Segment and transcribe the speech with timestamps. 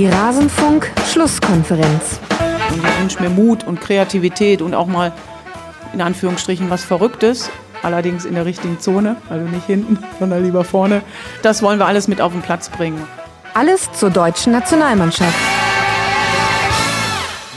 [0.00, 2.18] Die Rasenfunk-Schlusskonferenz.
[2.70, 5.12] Und ich wünsche mir Mut und Kreativität und auch mal
[5.92, 7.50] in Anführungsstrichen was Verrücktes.
[7.82, 11.02] Allerdings in der richtigen Zone, also nicht hinten, sondern lieber vorne.
[11.42, 13.06] Das wollen wir alles mit auf den Platz bringen.
[13.52, 15.36] Alles zur deutschen Nationalmannschaft.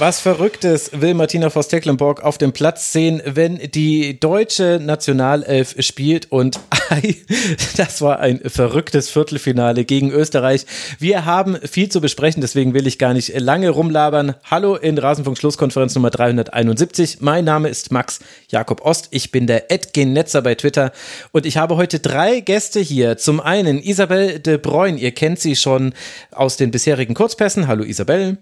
[0.06, 6.60] Was Verrücktes will Martina Voss-Tecklenburg auf dem Platz sehen, wenn die deutsche Nationalelf spielt und
[7.78, 10.66] das war ein verrücktes Viertelfinale gegen Österreich.
[11.00, 14.36] Wir haben viel zu besprechen, deswegen will ich gar nicht lange rumlabern.
[14.44, 17.22] Hallo in Rasenfunk Schlusskonferenz Nummer 371.
[17.22, 19.08] Mein Name ist Max Jakob Ost.
[19.12, 20.92] Ich bin der Netzer bei Twitter
[21.32, 23.18] und ich habe heute drei Gäste hier.
[23.18, 25.00] Zum einen Isabel de Bruyne.
[25.00, 25.94] Ihr kennt sie schon
[26.32, 27.68] aus den bisherigen Kurzpässen.
[27.68, 28.38] Hallo Isabel.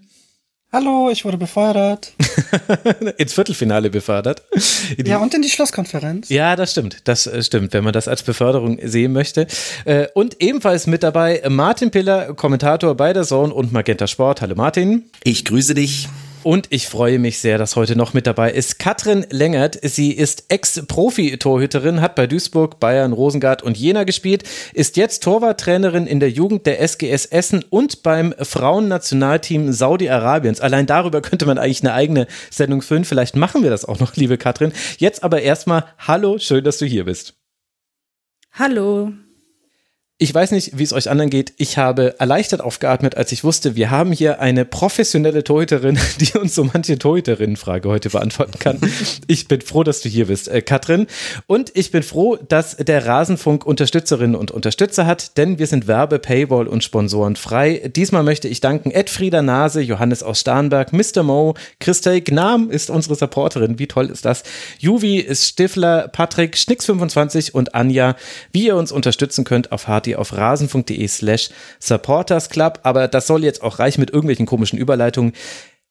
[0.74, 2.14] Hallo, ich wurde befördert.
[3.18, 4.44] Ins Viertelfinale befördert.
[5.06, 6.30] ja, und in die Schlusskonferenz.
[6.30, 7.02] Ja, das stimmt.
[7.04, 9.48] Das äh, stimmt, wenn man das als Beförderung sehen möchte.
[9.84, 14.40] Äh, und ebenfalls mit dabei Martin Piller, Kommentator bei der Zone und Magenta Sport.
[14.40, 15.10] Hallo Martin.
[15.26, 16.08] Ich grüße dich.
[16.44, 19.78] Und ich freue mich sehr, dass heute noch mit dabei ist Katrin Längert.
[19.84, 26.20] Sie ist Ex-Profi-Torhüterin, hat bei Duisburg, Bayern, Rosengard und Jena gespielt, ist jetzt Torwarttrainerin in
[26.20, 30.62] der Jugend der SGS Essen und beim Frauennationalteam Saudi-Arabiens.
[30.62, 33.06] Allein darüber könnte man eigentlich eine eigene Sendung füllen.
[33.06, 34.74] Vielleicht machen wir das auch noch, liebe Katrin.
[34.98, 37.36] Jetzt aber erstmal Hallo, schön, dass du hier bist.
[38.54, 39.12] Hallo.
[40.22, 41.54] Ich weiß nicht, wie es euch anderen geht.
[41.58, 46.54] Ich habe erleichtert aufgeatmet, als ich wusste, wir haben hier eine professionelle Torhüterin, die uns
[46.54, 48.80] so manche Torhüterinnenfrage heute beantworten kann.
[49.26, 51.08] Ich bin froh, dass du hier bist, äh, Katrin.
[51.48, 56.20] Und ich bin froh, dass der Rasenfunk Unterstützerinnen und Unterstützer hat, denn wir sind Werbe,
[56.20, 57.90] Paywall und Sponsoren frei.
[57.96, 61.24] Diesmal möchte ich danken Ed Frieda Nase, Johannes aus Starnberg, Mr.
[61.24, 63.80] Mo, Christel Gnam ist unsere Supporterin.
[63.80, 64.44] Wie toll ist das?
[64.78, 68.16] Juvi ist Stifler, Patrick, Schnicks25 und Anja.
[68.52, 72.80] Wie ihr uns unterstützen könnt auf HT ihr auf rasen.de slash supportersclub.
[72.84, 75.34] Aber das soll jetzt auch reichen mit irgendwelchen komischen Überleitungen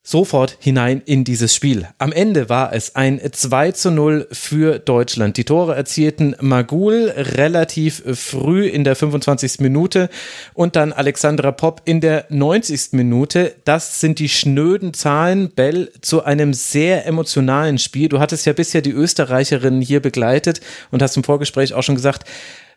[0.02, 1.86] sofort hinein in dieses Spiel.
[1.98, 5.36] Am Ende war es ein 2 zu 0 für Deutschland.
[5.36, 9.60] Die Tore erzielten Magul relativ früh in der 25.
[9.60, 10.08] Minute
[10.54, 12.92] und dann Alexandra Popp in der 90.
[12.92, 13.54] Minute.
[13.64, 18.08] Das sind die schnöden Zahlen, Bell, zu einem sehr emotionalen Spiel.
[18.08, 22.24] Du hattest ja bisher die Österreicherinnen hier begleitet und hast im Vorgespräch auch schon gesagt,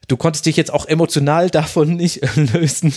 [0.07, 2.93] Du konntest dich jetzt auch emotional davon nicht lösen.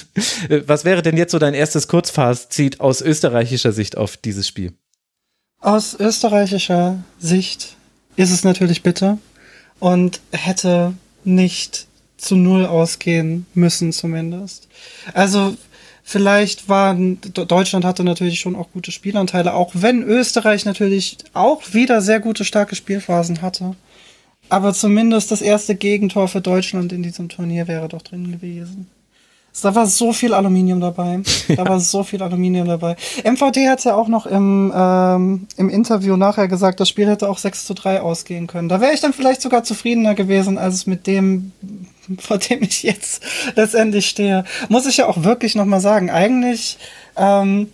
[0.67, 4.73] Was wäre denn jetzt so dein erstes Kurzfazit aus österreichischer Sicht auf dieses Spiel?
[5.61, 7.77] Aus österreichischer Sicht
[8.17, 9.19] ist es natürlich bitter
[9.79, 14.69] und hätte nicht zu Null ausgehen müssen zumindest.
[15.13, 15.57] Also
[16.03, 22.01] vielleicht waren Deutschland hatte natürlich schon auch gute Spielanteile, auch wenn Österreich natürlich auch wieder
[22.01, 23.77] sehr gute starke Spielphasen hatte.
[24.49, 28.89] Aber zumindest das erste Gegentor für Deutschland in diesem Turnier wäre doch drin gewesen.
[29.63, 31.21] Da war so viel Aluminium dabei.
[31.49, 31.69] Da ja.
[31.69, 32.97] war so viel Aluminium dabei.
[33.25, 37.39] MVD hat ja auch noch im, ähm, im Interview nachher gesagt, das Spiel hätte auch
[37.39, 38.69] 6 zu 3 ausgehen können.
[38.69, 41.53] Da wäre ich dann vielleicht sogar zufriedener gewesen, als mit dem,
[42.19, 43.23] vor dem ich jetzt
[43.55, 44.45] letztendlich stehe.
[44.69, 46.11] Muss ich ja auch wirklich nochmal sagen.
[46.11, 46.77] Eigentlich
[47.17, 47.69] ähm,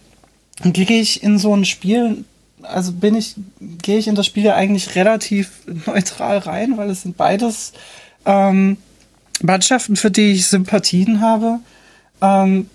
[0.62, 2.24] gehe ich in so ein Spiel
[2.62, 7.02] also bin ich, gehe ich in das Spiel ja eigentlich relativ neutral rein, weil es
[7.02, 7.72] sind beides
[8.24, 8.78] ähm,
[9.42, 11.60] Mannschaften, für die ich Sympathien habe.
[12.20, 12.68] Ähm,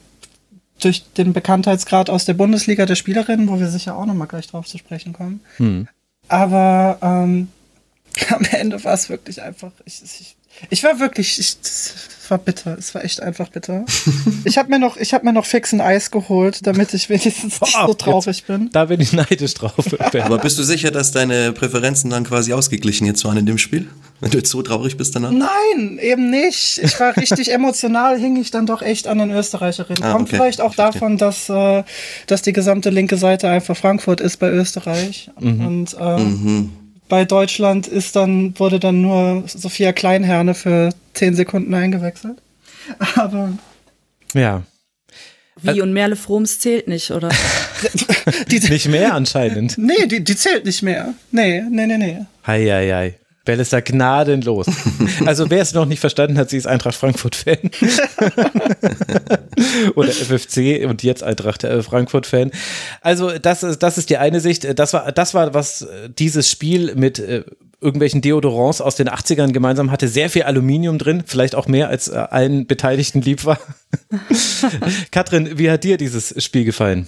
[0.80, 4.68] durch den Bekanntheitsgrad aus der Bundesliga der Spielerinnen, wo wir sicher auch nochmal gleich drauf
[4.68, 5.42] zu sprechen kommen.
[5.58, 5.88] Hm.
[6.28, 7.48] Aber ähm,
[8.30, 10.36] am Ende war es wirklich einfach, ich, ich,
[10.70, 11.58] ich war wirklich, ich,
[12.30, 12.78] war bitter.
[12.78, 13.86] Es war echt einfach bitter.
[14.46, 17.60] ich habe mir noch, ich habe mir noch fix ein Eis geholt, damit ich wenigstens
[17.62, 18.70] nicht so traurig jetzt, bin.
[18.72, 19.74] Da bin ich neidisch drauf.
[20.24, 23.88] Aber bist du sicher, dass deine Präferenzen dann quasi ausgeglichen jetzt waren in dem Spiel?
[24.20, 25.32] Wenn du jetzt so traurig bist danach?
[25.32, 26.80] Nein, eben nicht.
[26.80, 30.04] Ich war richtig emotional, hing ich dann doch echt an den Österreicherinnen.
[30.04, 30.38] Ah, Kommt okay.
[30.38, 31.84] vielleicht auch davon, dass, äh,
[32.26, 35.30] dass die gesamte linke Seite einfach Frankfurt ist bei Österreich.
[35.40, 35.66] Mhm.
[35.68, 36.70] Und ähm, mhm
[37.10, 42.42] bei Deutschland ist dann, wurde dann nur Sophia Kleinherne für 10 Sekunden eingewechselt.
[43.16, 43.54] Aber.
[44.34, 44.64] Ja.
[45.62, 47.30] Wie und Merle Froms zählt nicht, oder?
[48.52, 49.78] die, nicht mehr anscheinend.
[49.78, 51.16] Nee, die, die zählt nicht mehr.
[51.32, 52.20] Nee, nee, nee, nee.
[52.46, 53.27] Hei, hei, hei.
[53.48, 54.68] Bell ist da gnadenlos.
[55.26, 57.58] Also wer es noch nicht verstanden hat, sie ist Eintracht Frankfurt-Fan.
[59.96, 62.52] Oder FFC und jetzt Eintracht äh, Frankfurt-Fan.
[63.02, 64.78] Also das ist, das ist die eine Sicht.
[64.78, 67.44] Das war, das war, was äh, dieses Spiel mit äh,
[67.82, 70.08] irgendwelchen Deodorants aus den 80ern gemeinsam hatte.
[70.08, 73.60] Sehr viel Aluminium drin, vielleicht auch mehr als allen Beteiligten lieb war.
[75.12, 77.08] Katrin, wie hat dir dieses Spiel gefallen?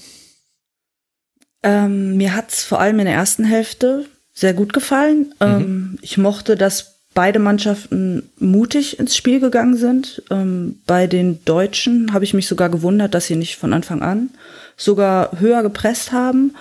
[1.63, 4.05] Ähm, mir hat es vor allem in der ersten Hälfte
[4.39, 5.33] sehr gut gefallen.
[5.39, 5.47] Mhm.
[5.47, 10.23] Ähm, ich mochte das beide Mannschaften mutig ins Spiel gegangen sind.
[10.29, 14.29] Ähm, bei den Deutschen habe ich mich sogar gewundert, dass sie nicht von Anfang an
[14.77, 16.55] sogar höher gepresst haben.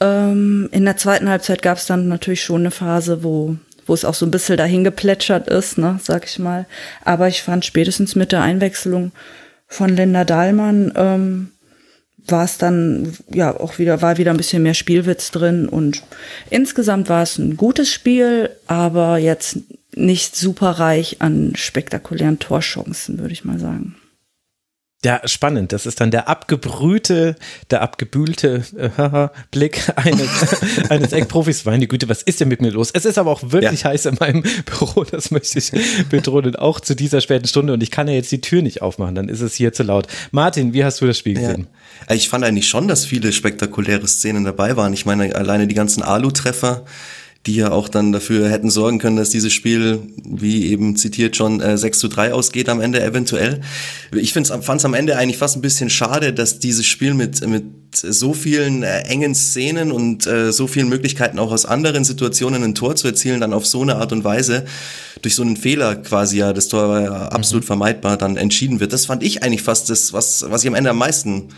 [0.00, 3.56] Ähm, in der zweiten Halbzeit gab es dann natürlich schon eine Phase, wo
[3.86, 6.64] wo es auch so ein bisschen dahin geplätschert ist, ne, sag ich mal.
[7.04, 9.12] Aber ich fand spätestens mit der Einwechslung
[9.66, 11.50] von Linda Dahlmann ähm,
[12.26, 16.02] war es dann ja auch wieder, war wieder ein bisschen mehr Spielwitz drin und
[16.50, 19.58] insgesamt war es ein gutes Spiel, aber jetzt
[19.94, 23.96] nicht super reich an spektakulären Torchancen, würde ich mal sagen.
[25.04, 25.72] Ja, spannend.
[25.72, 27.36] Das ist dann der abgebrühte,
[27.70, 30.28] der abgebühlte äh, Blick eines,
[30.88, 31.66] eines Eckprofis.
[31.66, 32.90] Meine Güte, was ist denn mit mir los?
[32.90, 33.90] Es ist aber auch wirklich ja.
[33.90, 35.72] heiß in meinem Büro, das möchte ich
[36.08, 37.74] betonen, auch zu dieser späten Stunde.
[37.74, 40.06] Und ich kann ja jetzt die Tür nicht aufmachen, dann ist es hier zu laut.
[40.30, 41.66] Martin, wie hast du das Spiel gesehen?
[42.08, 42.14] Ja.
[42.14, 44.94] Ich fand eigentlich schon, dass viele spektakuläre Szenen dabei waren.
[44.94, 46.86] Ich meine, alleine die ganzen Alu-Treffer,
[47.46, 51.60] die ja auch dann dafür hätten sorgen können, dass dieses Spiel, wie eben zitiert schon,
[51.60, 53.60] äh, 6 zu 3 ausgeht am Ende eventuell.
[54.12, 57.64] Ich fand es am Ende eigentlich fast ein bisschen schade, dass dieses Spiel mit, mit
[57.94, 62.74] so vielen äh, engen Szenen und äh, so vielen Möglichkeiten auch aus anderen Situationen ein
[62.74, 64.64] Tor zu erzielen, dann auf so eine Art und Weise
[65.20, 67.68] durch so einen Fehler quasi ja, das Tor war ja absolut mhm.
[67.68, 68.92] vermeidbar, dann entschieden wird.
[68.92, 71.50] Das fand ich eigentlich fast das, was, was ich am Ende am meisten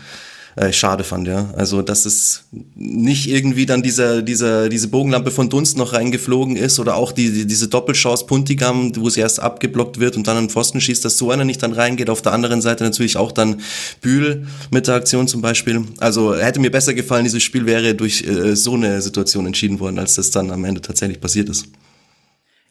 [0.57, 1.51] äh, schade fand, ja.
[1.55, 6.79] Also, dass es nicht irgendwie dann dieser, dieser, diese Bogenlampe von Dunst noch reingeflogen ist
[6.79, 10.49] oder auch die, die diese Doppelchance Puntigam, wo sie erst abgeblockt wird und dann an
[10.49, 12.09] Pfosten schießt, dass so einer nicht dann reingeht.
[12.09, 13.61] Auf der anderen Seite natürlich auch dann
[14.01, 15.85] Bühl mit der Aktion zum Beispiel.
[15.99, 19.99] Also, hätte mir besser gefallen, dieses Spiel wäre durch äh, so eine Situation entschieden worden,
[19.99, 21.67] als das dann am Ende tatsächlich passiert ist.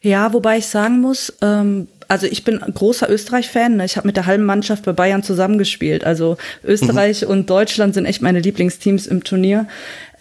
[0.01, 3.77] Ja, wobei ich sagen muss, ähm, also ich bin großer Österreich-Fan.
[3.77, 3.85] Ne?
[3.85, 6.03] Ich habe mit der halben Mannschaft bei Bayern zusammengespielt.
[6.03, 7.29] Also Österreich mhm.
[7.29, 9.67] und Deutschland sind echt meine Lieblingsteams im Turnier.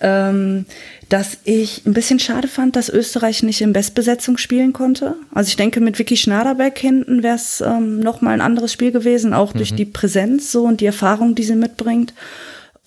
[0.01, 0.67] Ähm,
[1.09, 5.15] dass ich ein bisschen schade fand, dass Österreich nicht in Bestbesetzung spielen konnte.
[5.33, 8.91] Also ich denke, mit Vicky Schnaderbeck hinten wäre es ähm, noch mal ein anderes Spiel
[8.91, 9.59] gewesen, auch mhm.
[9.59, 12.13] durch die Präsenz so und die Erfahrung, die sie mitbringt.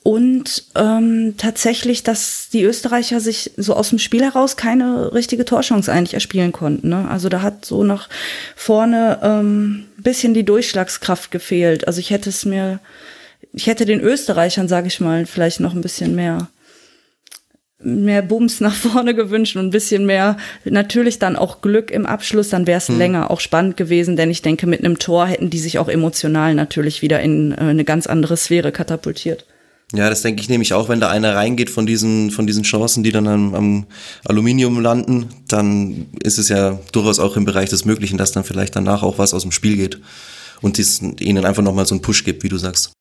[0.01, 5.91] Und ähm, tatsächlich, dass die Österreicher sich so aus dem Spiel heraus keine richtige Torchance
[5.91, 6.89] eigentlich erspielen konnten.
[6.89, 7.07] Ne?
[7.09, 8.07] Also da hat so nach
[8.55, 11.85] vorne ähm, bisschen die Durchschlagskraft gefehlt.
[11.85, 12.79] Also ich hätte es mir,
[13.51, 16.47] ich hätte den Österreichern, sage ich mal, vielleicht noch ein bisschen mehr
[17.81, 22.49] mehr Bums nach vorne gewünscht und ein bisschen mehr natürlich dann auch Glück im Abschluss,
[22.49, 22.97] dann wäre es hm.
[22.97, 26.55] länger auch spannend gewesen, denn ich denke, mit einem Tor hätten die sich auch emotional
[26.55, 29.45] natürlich wieder in äh, eine ganz andere Sphäre katapultiert.
[29.93, 33.03] Ja, das denke ich nämlich auch, wenn da einer reingeht von diesen, von diesen Chancen,
[33.03, 33.85] die dann am, am
[34.25, 38.75] Aluminium landen, dann ist es ja durchaus auch im Bereich des Möglichen, dass dann vielleicht
[38.75, 39.99] danach auch was aus dem Spiel geht
[40.61, 42.91] und dies ihnen einfach nochmal so einen Push gibt, wie du sagst.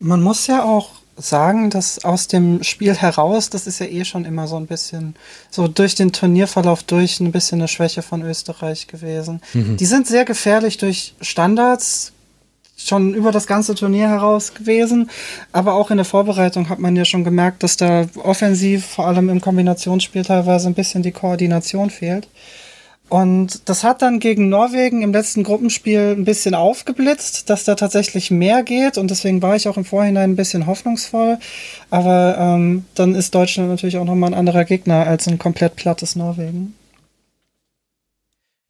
[0.00, 4.24] Man muss ja auch sagen, dass aus dem Spiel heraus, das ist ja eh schon
[4.24, 5.16] immer so ein bisschen,
[5.50, 9.40] so durch den Turnierverlauf durch ein bisschen eine Schwäche von Österreich gewesen.
[9.52, 9.76] Mhm.
[9.76, 12.12] Die sind sehr gefährlich durch Standards,
[12.78, 15.10] schon über das ganze Turnier heraus gewesen.
[15.52, 19.28] Aber auch in der Vorbereitung hat man ja schon gemerkt, dass da offensiv, vor allem
[19.28, 22.28] im Kombinationsspiel teilweise ein bisschen die Koordination fehlt.
[23.08, 28.30] Und das hat dann gegen Norwegen im letzten Gruppenspiel ein bisschen aufgeblitzt, dass da tatsächlich
[28.30, 28.98] mehr geht.
[28.98, 31.38] Und deswegen war ich auch im Vorhinein ein bisschen hoffnungsvoll.
[31.90, 36.16] Aber ähm, dann ist Deutschland natürlich auch nochmal ein anderer Gegner als ein komplett plattes
[36.16, 36.74] Norwegen.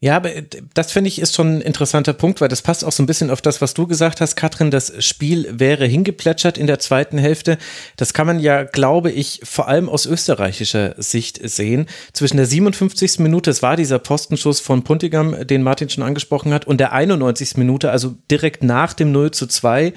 [0.01, 2.93] Ja, aber äh, das finde ich ist schon ein interessanter Punkt, weil das passt auch
[2.93, 4.71] so ein bisschen auf das, was du gesagt hast, Katrin.
[4.71, 7.59] Das Spiel wäre hingeplätschert in der zweiten Hälfte.
[7.97, 11.87] Das kann man ja, glaube ich, vor allem aus österreichischer Sicht sehen.
[12.13, 13.19] Zwischen der 57.
[13.19, 17.57] Minute, es war dieser Postenschuss von Puntigam, den Martin schon angesprochen hat, und der 91.
[17.57, 19.93] Minute, also direkt nach dem 0 zu 2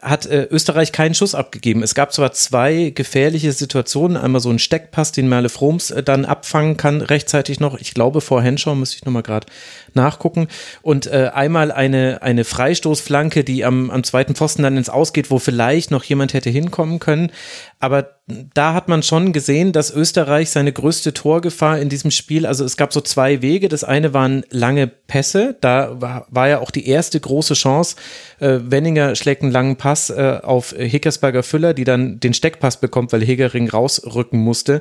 [0.00, 1.82] hat äh, Österreich keinen Schuss abgegeben.
[1.82, 6.24] Es gab zwar zwei gefährliche Situationen, einmal so ein Steckpass, den Merle Froms äh, dann
[6.24, 9.46] abfangen kann, rechtzeitig noch, ich glaube vor Henschau, müsste ich nochmal gerade
[9.92, 10.48] nachgucken,
[10.82, 15.38] und äh, einmal eine, eine Freistoßflanke, die am, am zweiten Pfosten dann ins Ausgeht, wo
[15.38, 17.30] vielleicht noch jemand hätte hinkommen können,
[17.84, 22.64] aber da hat man schon gesehen, dass Österreich seine größte Torgefahr in diesem Spiel, also
[22.64, 23.68] es gab so zwei Wege.
[23.68, 25.56] Das eine waren lange Pässe.
[25.60, 27.96] Da war, war ja auch die erste große Chance.
[28.40, 33.12] Äh, Wenninger schlägt einen langen Pass äh, auf Hickersberger Füller, die dann den Steckpass bekommt,
[33.12, 34.80] weil Hegering rausrücken musste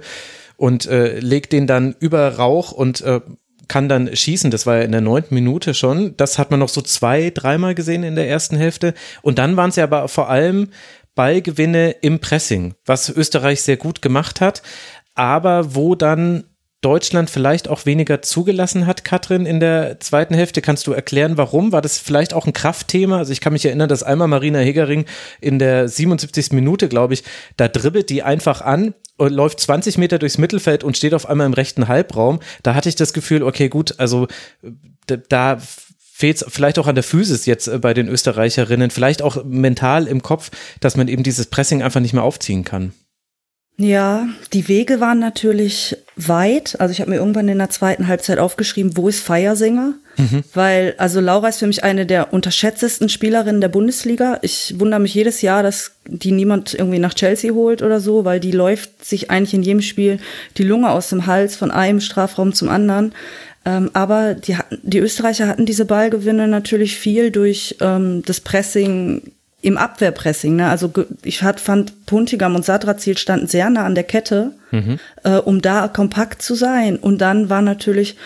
[0.55, 3.19] und äh, legt den dann über Rauch und äh,
[3.67, 4.51] kann dann schießen.
[4.51, 6.15] Das war ja in der neunten Minute schon.
[6.17, 8.93] Das hat man noch so zwei, dreimal gesehen in der ersten Hälfte.
[9.21, 10.69] Und dann waren es ja aber vor allem
[11.15, 14.63] Ballgewinne im Pressing, was Österreich sehr gut gemacht hat,
[15.15, 16.45] aber wo dann
[16.83, 20.61] Deutschland vielleicht auch weniger zugelassen hat, Katrin, in der zweiten Hälfte.
[20.61, 21.71] Kannst du erklären, warum?
[21.71, 23.17] War das vielleicht auch ein Kraftthema?
[23.19, 25.05] Also ich kann mich erinnern, dass einmal Marina Hegering
[25.39, 26.51] in der 77.
[26.51, 27.23] Minute, glaube ich,
[27.55, 31.47] da dribbelt die einfach an und läuft 20 Meter durchs Mittelfeld und steht auf einmal
[31.47, 32.41] im rechten Halbraum.
[32.63, 34.27] Da hatte ich das Gefühl, okay, gut, also
[35.29, 35.57] da
[36.15, 40.07] fehlt es vielleicht auch an der Physis jetzt äh, bei den Österreicherinnen, vielleicht auch mental
[40.07, 42.93] im Kopf, dass man eben dieses Pressing einfach nicht mehr aufziehen kann.
[43.77, 46.79] Ja, die Wege waren natürlich weit.
[46.79, 49.95] Also ich habe mir irgendwann in der zweiten Halbzeit aufgeschrieben, wo ist Feiersinger?
[50.17, 50.43] Mhm.
[50.53, 54.37] Weil, also Laura ist für mich eine der unterschätztesten Spielerinnen der Bundesliga.
[54.43, 58.39] Ich wundere mich jedes Jahr, dass die niemand irgendwie nach Chelsea holt oder so, weil
[58.39, 60.19] die läuft sich eigentlich in jedem Spiel
[60.57, 63.15] die Lunge aus dem Hals von einem Strafraum zum anderen.
[63.65, 69.77] Ähm, aber die, die Österreicher hatten diese Ballgewinne natürlich viel durch ähm, das Pressing im
[69.77, 70.57] Abwehrpressing.
[70.57, 70.69] Ne?
[70.69, 70.91] Also
[71.23, 74.99] ich hat, fand, Puntigam und Sadrazil standen sehr nah an der Kette, mhm.
[75.23, 76.97] äh, um da kompakt zu sein.
[76.97, 78.17] Und dann war natürlich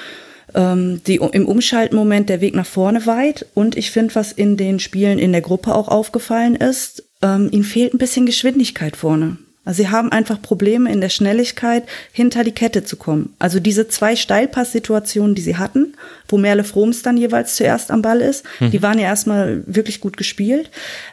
[0.56, 3.46] ähm, die, im Umschaltmoment der Weg nach vorne weit.
[3.54, 7.64] Und ich finde, was in den Spielen in der Gruppe auch aufgefallen ist, ähm, ihnen
[7.64, 9.38] fehlt ein bisschen Geschwindigkeit vorne.
[9.68, 11.84] Also sie haben einfach Probleme in der Schnelligkeit,
[12.14, 13.36] hinter die Kette zu kommen.
[13.38, 15.94] Also diese zwei Steilpass-Situationen, die sie hatten,
[16.30, 18.72] wo Merle Froms dann jeweils zuerst am Ball ist, mhm.
[18.72, 20.70] die waren ja erstmal wirklich gut gespielt.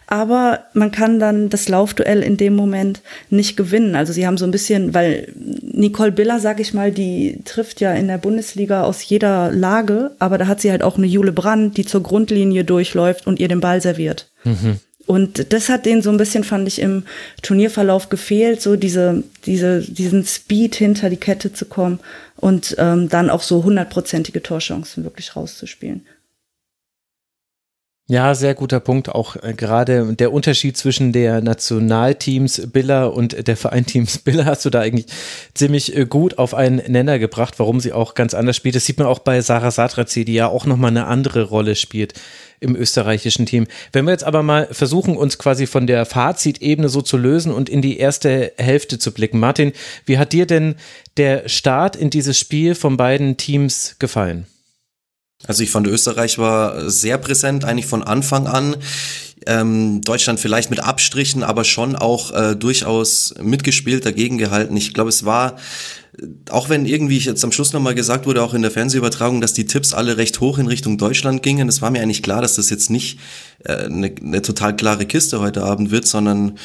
[0.07, 3.97] Aber man kann dann das Laufduell in dem Moment nicht gewinnen.
[3.97, 7.93] Also sie haben so ein bisschen, weil Nicole Biller, sag ich mal, die trifft ja
[7.93, 11.77] in der Bundesliga aus jeder Lage, aber da hat sie halt auch eine Jule Brand,
[11.77, 14.29] die zur Grundlinie durchläuft und ihr den Ball serviert.
[14.45, 14.79] Mhm.
[15.07, 17.05] Und das hat denen so ein bisschen, fand ich, im
[17.43, 22.01] Turnierverlauf gefehlt, so diese, diese, diesen Speed hinter die Kette zu kommen
[22.37, 26.07] und ähm, dann auch so hundertprozentige Torchancen wirklich rauszuspielen.
[28.07, 29.09] Ja, sehr guter Punkt.
[29.09, 34.71] Auch äh, gerade der Unterschied zwischen der Nationalteams Biller und der Vereinteams Biller hast du
[34.71, 35.07] da eigentlich
[35.55, 38.75] ziemlich äh, gut auf einen Nenner gebracht, warum sie auch ganz anders spielt.
[38.75, 42.13] Das sieht man auch bei Sarah Satrazi, die ja auch nochmal eine andere Rolle spielt
[42.65, 43.67] im österreichischen Team.
[43.93, 47.69] Wenn wir jetzt aber mal versuchen, uns quasi von der Fazitebene so zu lösen und
[47.69, 49.39] in die erste Hälfte zu blicken.
[49.39, 49.73] Martin,
[50.07, 50.75] wie hat dir denn
[51.17, 54.47] der Start in dieses Spiel von beiden Teams gefallen?
[55.47, 58.77] Also ich fand, Österreich war sehr präsent, eigentlich von Anfang an.
[59.47, 64.77] Ähm, Deutschland vielleicht mit Abstrichen, aber schon auch äh, durchaus mitgespielt, dagegen gehalten.
[64.77, 65.57] Ich glaube, es war,
[66.51, 69.67] auch wenn irgendwie jetzt am Schluss nochmal gesagt wurde, auch in der Fernsehübertragung, dass die
[69.67, 72.71] Tipps alle recht hoch in Richtung Deutschland gingen, es war mir eigentlich klar, dass das
[72.71, 73.19] jetzt nicht
[73.65, 76.59] äh, eine, eine total klare Kiste heute Abend wird, sondern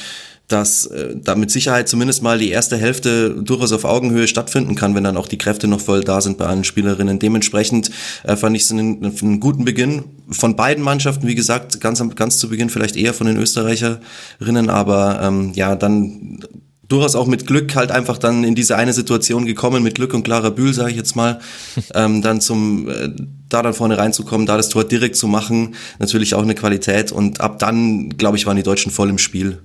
[0.49, 4.95] dass äh, da mit Sicherheit zumindest mal die erste Hälfte durchaus auf Augenhöhe stattfinden kann,
[4.95, 7.19] wenn dann auch die Kräfte noch voll da sind bei allen Spielerinnen.
[7.19, 7.91] Dementsprechend
[8.23, 12.37] äh, fand ich es einen, einen guten Beginn von beiden Mannschaften, wie gesagt, ganz, ganz
[12.37, 16.39] zu Beginn vielleicht eher von den Österreicherinnen, aber ähm, ja, dann
[16.87, 20.23] durchaus auch mit Glück halt einfach dann in diese eine Situation gekommen, mit Glück und
[20.23, 21.39] klarer Bühl, sage ich jetzt mal,
[21.93, 23.09] ähm, dann zum äh,
[23.47, 27.39] da dann vorne reinzukommen, da das Tor direkt zu machen, natürlich auch eine Qualität und
[27.39, 29.59] ab dann, glaube ich, waren die Deutschen voll im Spiel.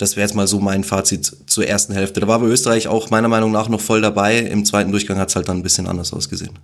[0.00, 2.20] Das wäre jetzt mal so mein Fazit zur ersten Hälfte.
[2.20, 4.38] Da war aber Österreich auch meiner Meinung nach noch voll dabei.
[4.38, 6.58] Im zweiten Durchgang hat es halt dann ein bisschen anders ausgesehen.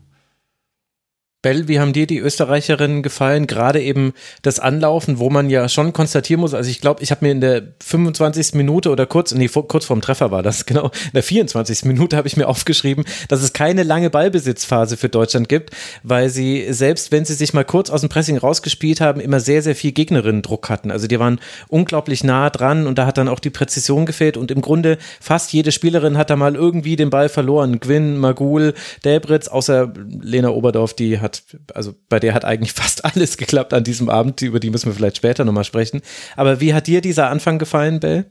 [1.47, 3.47] Bell, wie haben dir die Österreicherinnen gefallen?
[3.47, 7.25] Gerade eben das Anlaufen, wo man ja schon konstatieren muss, also ich glaube, ich habe
[7.25, 8.55] mir in der 25.
[8.55, 11.85] Minute oder kurz, nee, vor, kurz vorm Treffer war das, genau, in der 24.
[11.85, 15.71] Minute habe ich mir aufgeschrieben, dass es keine lange Ballbesitzphase für Deutschland gibt,
[16.03, 19.63] weil sie, selbst wenn sie sich mal kurz aus dem Pressing rausgespielt haben, immer sehr,
[19.63, 20.91] sehr viel Gegnerinnen-Druck hatten.
[20.91, 21.39] Also die waren
[21.69, 25.53] unglaublich nah dran und da hat dann auch die Präzision gefehlt und im Grunde fast
[25.53, 27.79] jede Spielerin hat da mal irgendwie den Ball verloren.
[27.79, 28.75] Gwyn, Magul,
[29.05, 31.36] Delbritz, außer Lena Oberdorf, die hat
[31.75, 34.95] also bei der hat eigentlich fast alles geklappt an diesem Abend, über die müssen wir
[34.95, 36.03] vielleicht später nochmal sprechen.
[36.37, 38.31] Aber wie hat dir dieser Anfang gefallen, Bell?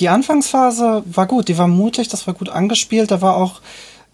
[0.00, 3.60] Die Anfangsphase war gut, die war mutig, das war gut angespielt, da war auch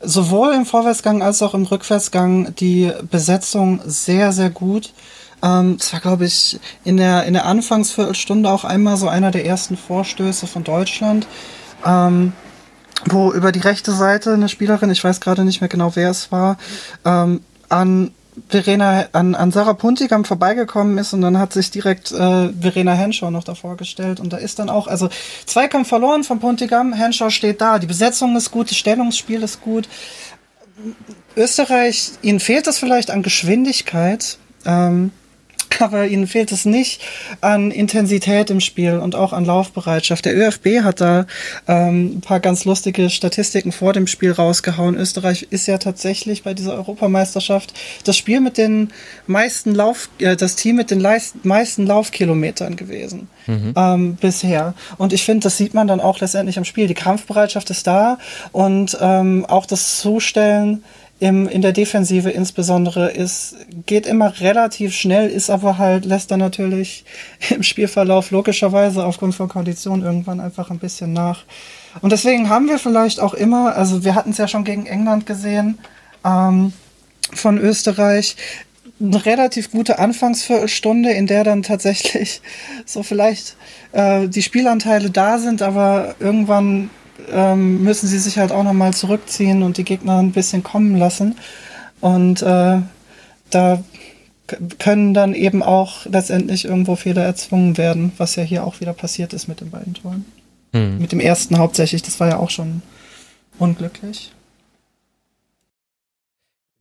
[0.00, 4.92] sowohl im Vorwärtsgang als auch im Rückwärtsgang die Besetzung sehr, sehr gut.
[5.42, 9.46] Ähm, das war, glaube ich, in der, in der Anfangsviertelstunde auch einmal so einer der
[9.46, 11.26] ersten Vorstöße von Deutschland.
[11.84, 12.32] Ähm,
[13.06, 16.30] wo über die rechte Seite eine Spielerin, ich weiß gerade nicht mehr genau, wer es
[16.32, 16.58] war,
[17.04, 17.40] ähm,
[17.70, 18.12] an
[18.48, 23.30] Verena, an, an Sarah Puntigam vorbeigekommen ist und dann hat sich direkt äh, Verena Henshaw
[23.30, 25.08] noch davor gestellt und da ist dann auch, also
[25.46, 29.88] Zweikampf verloren von Puntigam, Henshaw steht da, die Besetzung ist gut, das Stellungsspiel ist gut.
[31.36, 34.38] Österreich, ihnen fehlt es vielleicht an Geschwindigkeit.
[34.64, 35.12] Ähm,
[35.78, 37.02] aber ihnen fehlt es nicht
[37.40, 40.24] an Intensität im Spiel und auch an Laufbereitschaft.
[40.24, 41.26] Der ÖFB hat da
[41.68, 44.96] ähm, ein paar ganz lustige Statistiken vor dem Spiel rausgehauen.
[44.96, 47.74] Österreich ist ja tatsächlich bei dieser Europameisterschaft
[48.04, 48.90] das Spiel mit den
[49.26, 51.06] meisten Lauf, äh, das Team mit den
[51.42, 53.74] meisten Laufkilometern gewesen mhm.
[53.76, 54.74] ähm, bisher.
[54.98, 56.86] Und ich finde, das sieht man dann auch letztendlich am Spiel.
[56.86, 58.18] Die Kampfbereitschaft ist da
[58.52, 60.84] und ähm, auch das Zustellen
[61.20, 63.54] im, in der Defensive insbesondere ist,
[63.86, 67.04] geht immer relativ schnell, ist aber halt, lässt dann natürlich
[67.50, 71.44] im Spielverlauf logischerweise aufgrund von Konditionen irgendwann einfach ein bisschen nach.
[72.00, 75.26] Und deswegen haben wir vielleicht auch immer, also wir hatten es ja schon gegen England
[75.26, 75.78] gesehen,
[76.24, 76.72] ähm,
[77.32, 78.36] von Österreich,
[78.98, 82.40] eine relativ gute Anfangsviertelstunde, in der dann tatsächlich
[82.86, 83.56] so vielleicht
[83.92, 86.88] äh, die Spielanteile da sind, aber irgendwann
[87.32, 91.36] ähm, müssen sie sich halt auch nochmal zurückziehen und die Gegner ein bisschen kommen lassen.
[92.00, 92.78] Und äh,
[93.50, 93.84] da
[94.78, 99.32] können dann eben auch letztendlich irgendwo Fehler erzwungen werden, was ja hier auch wieder passiert
[99.32, 100.24] ist mit den beiden Toren.
[100.72, 100.98] Hm.
[100.98, 102.82] Mit dem ersten hauptsächlich, das war ja auch schon
[103.58, 104.32] unglücklich.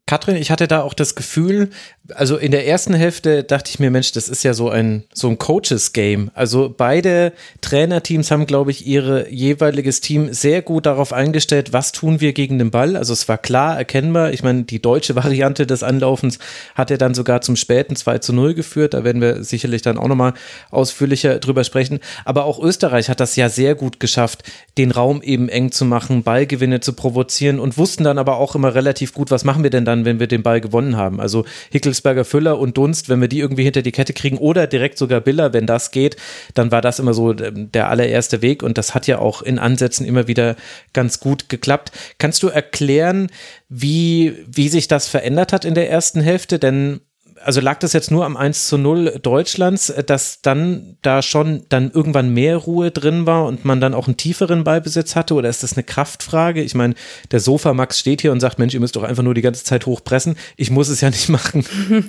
[0.09, 1.69] Katrin, ich hatte da auch das Gefühl,
[2.15, 5.27] also in der ersten Hälfte dachte ich mir, Mensch, das ist ja so ein, so
[5.27, 6.31] ein Coaches-Game.
[6.33, 12.21] Also beide Trainerteams haben, glaube ich, ihre jeweiliges Team sehr gut darauf eingestellt, was tun
[12.21, 12.95] wir gegen den Ball.
[12.95, 14.33] Also es war klar erkennbar.
[14.33, 16.39] Ich meine, die deutsche Variante des Anlaufens
[16.73, 18.95] hat er dann sogar zum späten 2 zu 0 geführt.
[18.95, 20.33] Da werden wir sicherlich dann auch nochmal
[20.71, 21.99] ausführlicher drüber sprechen.
[22.25, 24.43] Aber auch Österreich hat das ja sehr gut geschafft,
[24.77, 28.73] den Raum eben eng zu machen, Ballgewinne zu provozieren und wussten dann aber auch immer
[28.73, 31.19] relativ gut, was machen wir denn dann dann, wenn wir den Ball gewonnen haben.
[31.19, 34.97] Also Hickelsberger, Füller und Dunst, wenn wir die irgendwie hinter die Kette kriegen oder direkt
[34.97, 36.15] sogar Biller, wenn das geht,
[36.53, 39.59] dann war das immer so ähm, der allererste Weg und das hat ja auch in
[39.59, 40.55] Ansätzen immer wieder
[40.93, 41.91] ganz gut geklappt.
[42.17, 43.27] Kannst du erklären,
[43.69, 46.59] wie, wie sich das verändert hat in der ersten Hälfte?
[46.59, 47.01] Denn
[47.43, 51.91] also lag das jetzt nur am 1 zu 0 Deutschlands, dass dann da schon dann
[51.91, 55.34] irgendwann mehr Ruhe drin war und man dann auch einen tieferen Ballbesitz hatte?
[55.34, 56.62] Oder ist das eine Kraftfrage?
[56.62, 56.96] Ich meine,
[57.31, 59.63] der Sofa Max steht hier und sagt, Mensch, ihr müsst doch einfach nur die ganze
[59.63, 60.36] Zeit hochpressen.
[60.58, 61.65] Ich muss es ja nicht machen.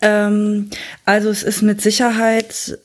[0.00, 0.70] ähm,
[1.04, 2.78] also es ist mit Sicherheit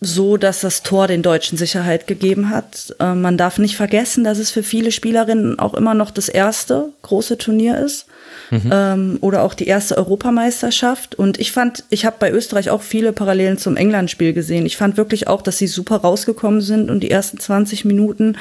[0.00, 2.94] so, dass das Tor den Deutschen Sicherheit gegeben hat.
[2.98, 6.92] Äh, man darf nicht vergessen, dass es für viele Spielerinnen auch immer noch das erste
[7.02, 8.06] große Turnier ist
[8.50, 8.70] mhm.
[8.72, 11.14] ähm, oder auch die erste Europameisterschaft.
[11.14, 14.66] Und ich fand, ich habe bei Österreich auch viele Parallelen zum England-Spiel gesehen.
[14.66, 18.36] Ich fand wirklich auch, dass sie super rausgekommen sind und die ersten 20 Minuten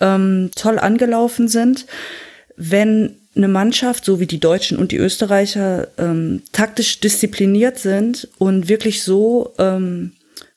[0.00, 1.86] ähm, toll angelaufen sind.
[2.56, 8.68] Wenn eine Mannschaft, so wie die Deutschen und die Österreicher, ähm, taktisch diszipliniert sind und
[8.68, 10.12] wirklich so ähm,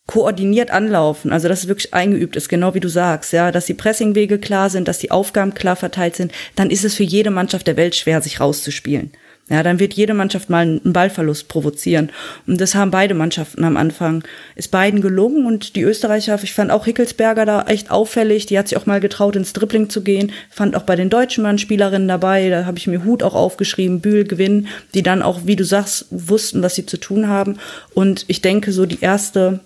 [0.05, 3.73] koordiniert anlaufen, also dass es wirklich eingeübt ist, genau wie du sagst, ja, dass die
[3.73, 7.67] Pressingwege klar sind, dass die Aufgaben klar verteilt sind, dann ist es für jede Mannschaft
[7.67, 9.11] der Welt schwer, sich rauszuspielen.
[9.49, 12.11] Ja, dann wird jede Mannschaft mal einen Ballverlust provozieren.
[12.47, 14.23] Und das haben beide Mannschaften am Anfang.
[14.55, 18.45] Ist beiden gelungen und die Österreicher, ich fand auch Hickelsberger da echt auffällig.
[18.45, 20.31] Die hat sich auch mal getraut, ins Dribbling zu gehen.
[20.49, 22.49] Fand auch bei den deutschen Mann Spielerinnen dabei.
[22.49, 26.05] Da habe ich mir Hut auch aufgeschrieben, Bühl, Gewinn, die dann auch, wie du sagst,
[26.09, 27.59] wussten, was sie zu tun haben.
[27.93, 29.59] Und ich denke, so die erste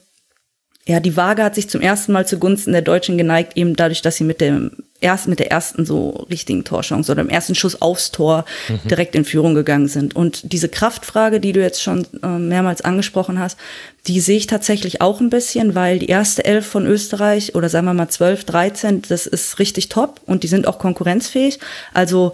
[0.87, 4.15] ja, die Waage hat sich zum ersten Mal zugunsten der Deutschen geneigt, eben dadurch, dass
[4.15, 8.11] sie mit dem erst mit der ersten so richtigen Torchance oder dem ersten Schuss aufs
[8.11, 8.87] Tor mhm.
[8.87, 10.15] direkt in Führung gegangen sind.
[10.15, 13.59] Und diese Kraftfrage, die du jetzt schon äh, mehrmals angesprochen hast,
[14.07, 17.85] die sehe ich tatsächlich auch ein bisschen, weil die erste Elf von Österreich oder sagen
[17.85, 21.59] wir mal 12, 13, das ist richtig top und die sind auch konkurrenzfähig.
[21.93, 22.31] Also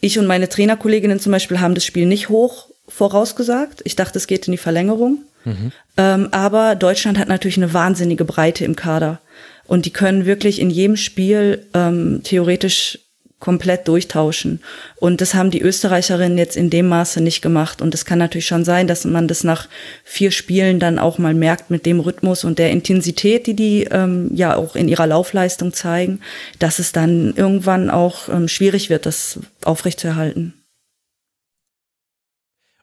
[0.00, 3.82] ich und meine Trainerkolleginnen zum Beispiel haben das Spiel nicht hoch vorausgesagt.
[3.84, 5.18] Ich dachte, es geht in die Verlängerung.
[5.46, 5.72] Mhm.
[5.96, 9.20] Ähm, aber Deutschland hat natürlich eine wahnsinnige Breite im Kader.
[9.66, 12.98] Und die können wirklich in jedem Spiel ähm, theoretisch
[13.38, 14.60] komplett durchtauschen.
[14.96, 17.82] Und das haben die Österreicherinnen jetzt in dem Maße nicht gemacht.
[17.82, 19.68] Und es kann natürlich schon sein, dass man das nach
[20.04, 24.30] vier Spielen dann auch mal merkt mit dem Rhythmus und der Intensität, die die ähm,
[24.34, 26.20] ja auch in ihrer Laufleistung zeigen,
[26.58, 30.54] dass es dann irgendwann auch ähm, schwierig wird, das aufrechtzuerhalten.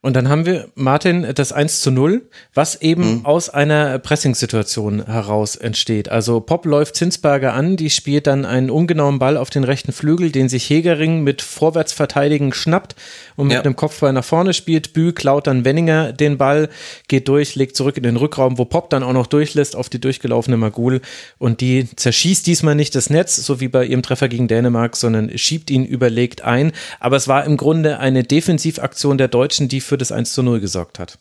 [0.03, 3.25] Und dann haben wir, Martin, das 1 zu 0, was eben mhm.
[3.25, 6.09] aus einer Pressing-Situation heraus entsteht.
[6.09, 10.29] Also Pop läuft Zinsberger an, die spielt dann einen ungenauen Ball auf den rechten Flügel,
[10.29, 12.97] den sich Hegering mit Vorwärtsverteidigen schnappt
[13.37, 13.61] und mit ja.
[13.61, 14.91] einem Kopfball nach vorne spielt.
[14.91, 16.67] Bü klaut dann Wenninger den Ball,
[17.07, 20.01] geht durch, legt zurück in den Rückraum, wo Pop dann auch noch durchlässt auf die
[20.01, 20.99] durchgelaufene Magul
[21.37, 25.37] und die zerschießt diesmal nicht das Netz, so wie bei ihrem Treffer gegen Dänemark, sondern
[25.37, 26.73] schiebt ihn überlegt ein.
[26.99, 30.41] Aber es war im Grunde eine Defensivaktion der Deutschen, die für für das 1 zu
[30.41, 31.19] 0 gesorgt hat.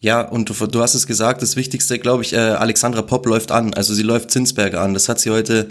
[0.00, 3.50] Ja, und du, du hast es gesagt, das Wichtigste, glaube ich, äh, Alexandra Popp läuft
[3.52, 3.74] an.
[3.74, 4.94] Also sie läuft Zinsberger an.
[4.94, 5.68] Das hat sie heute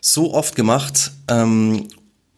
[0.00, 1.12] so oft gemacht.
[1.30, 1.86] Ähm,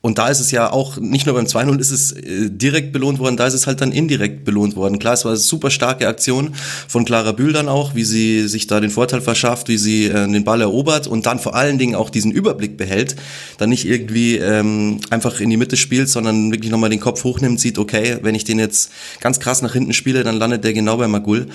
[0.01, 3.19] Und da ist es ja auch, nicht nur beim 2-0 ist es äh, direkt belohnt
[3.19, 5.01] worden, da ist es halt dann indirekt belohnt worden.
[5.01, 6.55] Klar, es war eine super starke Aktion
[6.87, 10.31] von Clara Bühl dann auch, wie sie sich da den Vorteil verschafft, wie sie äh,
[10.31, 13.17] den Ball erobert und dann vor allen Dingen auch diesen Überblick behält,
[13.59, 17.59] dann nicht irgendwie ähm, einfach in die Mitte spielt, sondern wirklich nochmal den Kopf hochnimmt,
[17.59, 20.97] sieht, okay, wenn ich den jetzt ganz krass nach hinten spiele, dann landet der genau
[20.97, 21.49] bei Magul.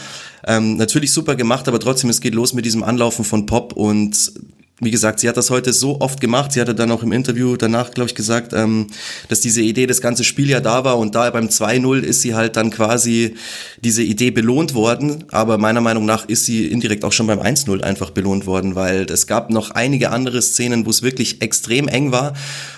[0.46, 4.34] Ähm, natürlich super gemacht, aber trotzdem, es geht los mit diesem Anlaufen von Pop und
[4.80, 6.52] wie gesagt, sie hat das heute so oft gemacht.
[6.52, 8.88] Sie hatte dann auch im Interview danach, glaube ich, gesagt, ähm,
[9.30, 12.34] dass diese Idee, das ganze Spiel ja da war und da beim 2-0 ist sie
[12.34, 13.36] halt dann quasi
[13.84, 15.26] diese Idee belohnt worden.
[15.32, 19.06] Aber meiner Meinung nach ist sie indirekt auch schon beim 1-0 einfach belohnt worden, weil
[19.12, 22.34] es gab noch einige andere Szenen, wo es wirklich extrem eng war.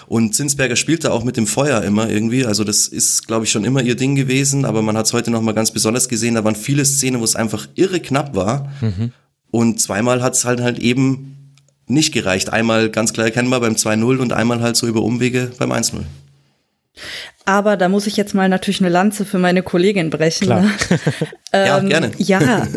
[0.07, 2.45] Und Zinsberger spielte auch mit dem Feuer immer irgendwie.
[2.45, 4.65] Also das ist, glaube ich, schon immer ihr Ding gewesen.
[4.65, 6.35] Aber man hat es heute nochmal ganz besonders gesehen.
[6.35, 8.71] Da waren viele Szenen, wo es einfach irre knapp war.
[8.81, 9.11] Mhm.
[9.49, 11.34] Und zweimal hat es halt halt eben
[11.87, 12.51] nicht gereicht.
[12.51, 16.01] Einmal ganz klar erkennbar beim 2-0 und einmal halt so über Umwege beim 1-0.
[17.45, 20.45] Aber da muss ich jetzt mal natürlich eine Lanze für meine Kollegin brechen.
[20.45, 20.61] Klar.
[20.61, 20.71] Ne?
[21.53, 22.11] ja, ähm, gerne.
[22.17, 22.67] Ja,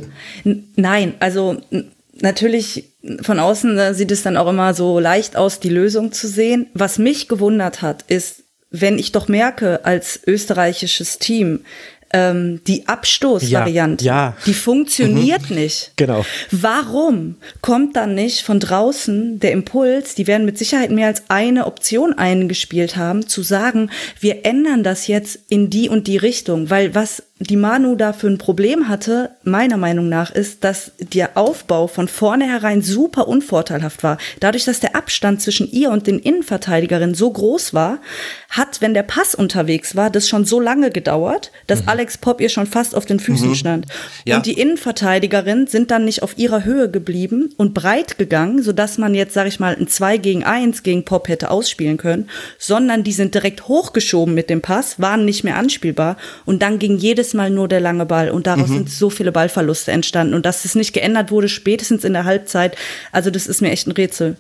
[0.77, 1.57] nein, also
[2.21, 2.85] natürlich
[3.23, 6.67] von außen ne, sieht es dann auch immer so leicht aus, die Lösung zu sehen.
[6.75, 11.61] Was mich gewundert hat, ist, wenn ich doch merke, als österreichisches Team,
[12.13, 14.37] ähm, die Abstoßvariante, ja, ja.
[14.47, 15.57] die funktioniert mhm.
[15.57, 15.93] nicht.
[15.97, 16.25] Genau.
[16.51, 21.67] Warum kommt dann nicht von draußen der Impuls, die werden mit Sicherheit mehr als eine
[21.67, 23.91] Option eingespielt haben, zu sagen,
[24.21, 28.27] wir ändern das jetzt in die und die Richtung, weil was die Manu da für
[28.27, 34.19] ein Problem hatte, meiner Meinung nach, ist, dass der Aufbau von vornherein super unvorteilhaft war.
[34.41, 37.99] Dadurch, dass der Abstand zwischen ihr und den Innenverteidigerinnen so groß war,
[38.51, 41.91] hat, wenn der Pass unterwegs war, das schon so lange gedauert, dass mhm.
[41.91, 43.55] Alex Pop ihr schon fast auf den Füßen mhm.
[43.55, 43.87] stand.
[44.25, 44.37] Ja.
[44.37, 49.15] Und die Innenverteidigerinnen sind dann nicht auf ihrer Höhe geblieben und breit gegangen, sodass man
[49.15, 53.13] jetzt, sag ich mal, ein 2 gegen 1 gegen Pop hätte ausspielen können, sondern die
[53.13, 57.35] sind direkt hochgeschoben mit dem Pass, waren nicht mehr anspielbar und dann ging jedes jedes
[57.35, 58.75] Mal nur der lange Ball und daraus mhm.
[58.75, 62.77] sind so viele Ballverluste entstanden und dass es nicht geändert wurde, spätestens in der Halbzeit,
[63.13, 64.37] also das ist mir echt ein Rätsel.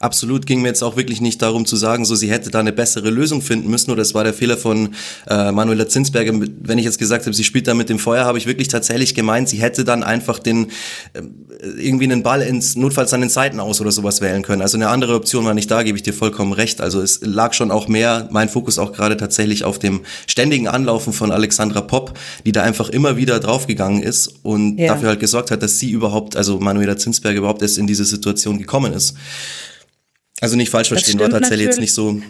[0.00, 2.72] Absolut ging mir jetzt auch wirklich nicht darum zu sagen, so sie hätte da eine
[2.72, 4.94] bessere Lösung finden müssen oder es war der Fehler von
[5.28, 6.32] äh, Manuela Zinsberger.
[6.60, 9.16] Wenn ich jetzt gesagt habe, sie spielt da mit dem Feuer, habe ich wirklich tatsächlich
[9.16, 10.66] gemeint, sie hätte dann einfach den
[11.14, 11.22] äh,
[11.78, 14.62] irgendwie einen Ball ins notfalls an den Seiten aus oder sowas wählen können.
[14.62, 16.80] Also eine andere Option war nicht da, gebe ich dir vollkommen recht.
[16.80, 21.12] Also es lag schon auch mehr mein Fokus auch gerade tatsächlich auf dem ständigen Anlaufen
[21.12, 24.92] von Alexandra Popp, die da einfach immer wieder draufgegangen ist und ja.
[24.94, 28.58] dafür halt gesorgt hat, dass sie überhaupt, also Manuela Zinsberger überhaupt erst in diese Situation
[28.58, 29.14] gekommen ist.
[30.40, 32.20] Also nicht falsch verstehen, war tatsächlich jetzt nicht so.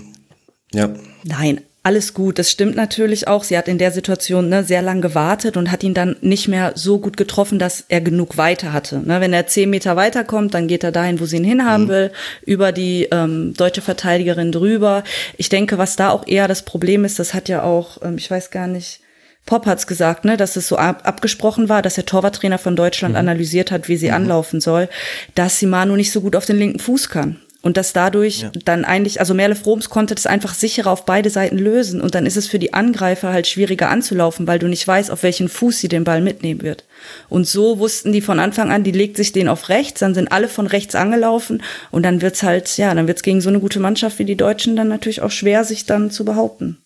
[0.73, 0.91] Ja.
[1.25, 2.39] Nein, alles gut.
[2.39, 3.45] Das stimmt natürlich auch.
[3.45, 6.73] Sie hat in der Situation ne, sehr lang gewartet und hat ihn dann nicht mehr
[6.75, 9.01] so gut getroffen, dass er genug weiter hatte.
[9.01, 11.89] Ne, wenn er zehn Meter weiterkommt, dann geht er dahin, wo sie ihn hinhaben mhm.
[11.89, 12.13] will,
[12.45, 15.05] über die ähm, deutsche Verteidigerin drüber.
[15.37, 18.31] Ich denke, was da auch eher das Problem ist, das hat ja auch, ähm, ich
[18.31, 19.01] weiß gar nicht,
[19.47, 23.15] Pop hat's gesagt, ne, dass es so ab abgesprochen war, dass der Torwarttrainer von Deutschland
[23.15, 23.21] mhm.
[23.21, 24.15] analysiert hat, wie sie mhm.
[24.15, 24.91] anlaufen soll,
[25.35, 27.41] dass Simano nicht so gut auf den linken Fuß kann.
[27.61, 28.53] Und dass dadurch ja.
[28.65, 32.01] dann eigentlich, also Merle Froms konnte das einfach sicherer auf beide Seiten lösen.
[32.01, 35.25] Und dann ist es für die Angreifer halt schwieriger anzulaufen, weil du nicht weißt, auf
[35.25, 36.85] welchen Fuß sie den Ball mitnehmen wird.
[37.29, 40.31] Und so wussten die von Anfang an, die legt sich den auf rechts, dann sind
[40.31, 43.81] alle von rechts angelaufen und dann wird's halt, ja, dann wird's gegen so eine gute
[43.81, 46.79] Mannschaft wie die Deutschen dann natürlich auch schwer, sich dann zu behaupten.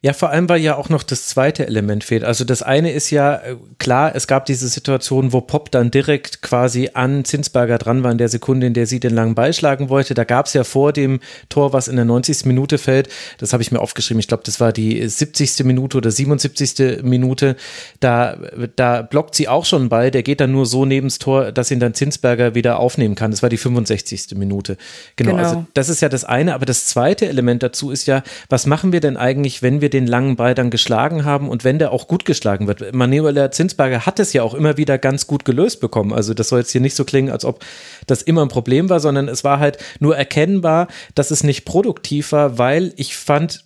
[0.00, 2.22] Ja, vor allem, weil ja auch noch das zweite Element fehlt.
[2.22, 6.40] Also das eine ist ja äh, klar, es gab diese Situation, wo Pop dann direkt
[6.40, 9.88] quasi an Zinsberger dran war in der Sekunde, in der sie den langen Ball schlagen
[9.88, 10.14] wollte.
[10.14, 12.44] Da gab es ja vor dem Tor, was in der 90.
[12.44, 13.08] Minute fällt,
[13.38, 15.64] das habe ich mir aufgeschrieben, ich glaube, das war die 70.
[15.64, 17.02] Minute oder 77.
[17.02, 17.56] Minute,
[17.98, 18.38] da,
[18.76, 21.50] da blockt sie auch schon einen Ball, der geht dann nur so neben das Tor,
[21.50, 23.32] dass ihn dann Zinsberger wieder aufnehmen kann.
[23.32, 24.36] Das war die 65.
[24.36, 24.76] Minute.
[25.16, 25.42] Genau, genau.
[25.42, 28.92] also das ist ja das eine, aber das zweite Element dazu ist ja, was machen
[28.92, 31.92] wir denn eigentlich, wenn wir wir den langen Ball dann geschlagen haben und wenn der
[31.92, 32.94] auch gut geschlagen wird.
[32.94, 36.12] Manuela Zinsberger hat es ja auch immer wieder ganz gut gelöst bekommen.
[36.12, 37.64] Also das soll jetzt hier nicht so klingen, als ob
[38.06, 42.32] das immer ein Problem war, sondern es war halt nur erkennbar, dass es nicht produktiv
[42.32, 43.64] war, weil ich fand,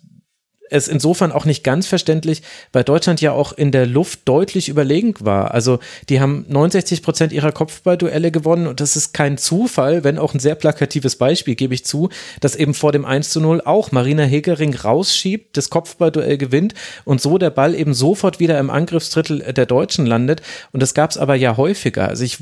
[0.73, 5.13] es insofern auch nicht ganz verständlich, weil Deutschland ja auch in der Luft deutlich überlegen
[5.19, 5.53] war.
[5.53, 10.33] Also die haben 69 Prozent ihrer Kopfballduelle gewonnen und das ist kein Zufall, wenn auch
[10.33, 12.09] ein sehr plakatives Beispiel, gebe ich zu,
[12.41, 16.73] dass eben vor dem 1 zu 0 auch Marina Hegering rausschiebt, das Kopfballduell gewinnt
[17.05, 20.41] und so der Ball eben sofort wieder im Angriffsdrittel der Deutschen landet.
[20.71, 22.07] Und das gab es aber ja häufiger.
[22.09, 22.39] Also ich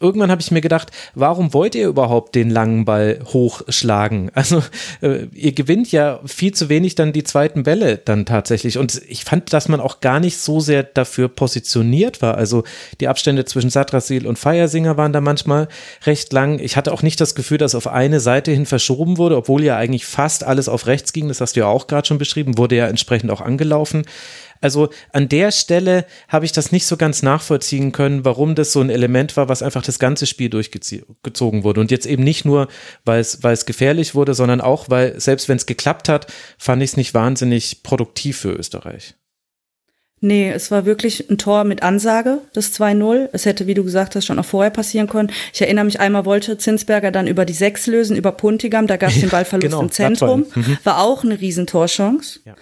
[0.00, 4.30] irgendwann habe ich mir gedacht, warum wollt ihr überhaupt den langen Ball hochschlagen?
[4.46, 4.62] Also
[5.00, 8.78] äh, ihr gewinnt ja viel zu wenig dann die zweiten Bälle dann tatsächlich.
[8.78, 12.36] Und ich fand, dass man auch gar nicht so sehr dafür positioniert war.
[12.36, 12.62] Also
[13.00, 15.68] die Abstände zwischen Satrasil und Feiersinger waren da manchmal
[16.04, 16.58] recht lang.
[16.58, 19.76] Ich hatte auch nicht das Gefühl, dass auf eine Seite hin verschoben wurde, obwohl ja
[19.76, 21.28] eigentlich fast alles auf rechts ging.
[21.28, 24.04] Das hast du ja auch gerade schon beschrieben, wurde ja entsprechend auch angelaufen.
[24.66, 28.80] Also an der Stelle habe ich das nicht so ganz nachvollziehen können, warum das so
[28.80, 31.80] ein Element war, was einfach das ganze Spiel durchgezogen wurde.
[31.80, 32.66] Und jetzt eben nicht nur,
[33.04, 36.26] weil es, weil es gefährlich wurde, sondern auch, weil selbst wenn es geklappt hat,
[36.58, 39.14] fand ich es nicht wahnsinnig produktiv für Österreich.
[40.20, 43.28] Nee, es war wirklich ein Tor mit Ansage, das 2-0.
[43.32, 45.30] Es hätte, wie du gesagt hast, schon auch vorher passieren können.
[45.52, 49.10] Ich erinnere mich, einmal wollte Zinsberger dann über die 6 lösen, über Puntigam, da gab
[49.10, 50.46] es den Ballverlust genau, im Zentrum.
[50.54, 50.78] Mhm.
[50.84, 52.40] War auch eine Riesentorchance.
[52.46, 52.54] Ja.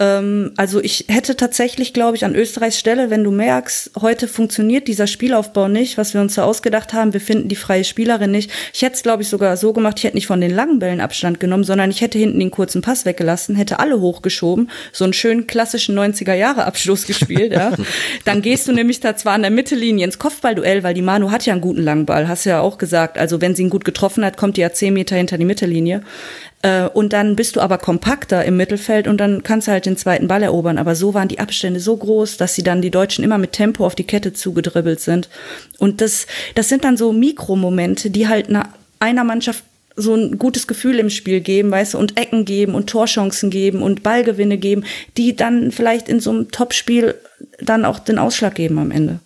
[0.00, 4.88] Ähm, also ich hätte tatsächlich, glaube ich, an Österreichs Stelle, wenn du merkst, heute funktioniert
[4.88, 8.50] dieser Spielaufbau nicht, was wir uns da ausgedacht haben, wir finden die freie Spielerin nicht.
[8.72, 11.00] Ich hätte es, glaube ich, sogar so gemacht, ich hätte nicht von den langen Bällen
[11.00, 15.12] Abstand genommen, sondern ich hätte hinten den kurzen Pass weggelassen, hätte alle hochgeschoben, so einen
[15.12, 17.52] schönen klassischen 90er-Jahre-Abschluss gespielt.
[17.52, 17.72] ja.
[18.24, 21.46] Dann gehst du nämlich da zwar an der Mittellinie ins Kopfballduell, weil die Manu hat
[21.46, 23.18] ja einen guten langen Ball, hast ja auch gesagt.
[23.18, 26.02] Also wenn sie ihn gut getroffen hat, kommt die ja zehn Meter hinter die Mittellinie.
[26.62, 29.96] Äh, und dann bist du aber kompakter im Mittelfeld und dann kannst du halt den
[29.96, 30.78] zweiten Ball erobern.
[30.78, 33.86] Aber so waren die Abstände so groß, dass sie dann die Deutschen immer mit Tempo
[33.86, 35.28] auf die Kette zugedribbelt sind.
[35.78, 38.48] Und das, das sind dann so Mikromomente, die halt
[38.98, 39.64] einer Mannschaft
[40.00, 43.82] so ein gutes Gefühl im Spiel geben, weißt du, und Ecken geben und Torchancen geben
[43.82, 44.84] und Ballgewinne geben,
[45.16, 47.14] die dann vielleicht in so einem Topspiel
[47.60, 49.20] dann auch den Ausschlag geben am Ende.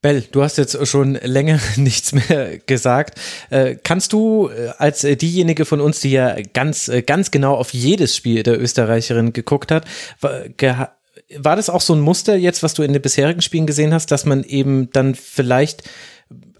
[0.00, 3.18] Bell, du hast jetzt schon länger nichts mehr gesagt.
[3.50, 7.74] Äh, kannst du äh, als äh, diejenige von uns, die ja ganz, ganz genau auf
[7.74, 9.84] jedes Spiel der Österreicherin geguckt hat,
[10.20, 14.10] war das auch so ein Muster jetzt, was du in den bisherigen Spielen gesehen hast,
[14.12, 15.82] dass man eben dann vielleicht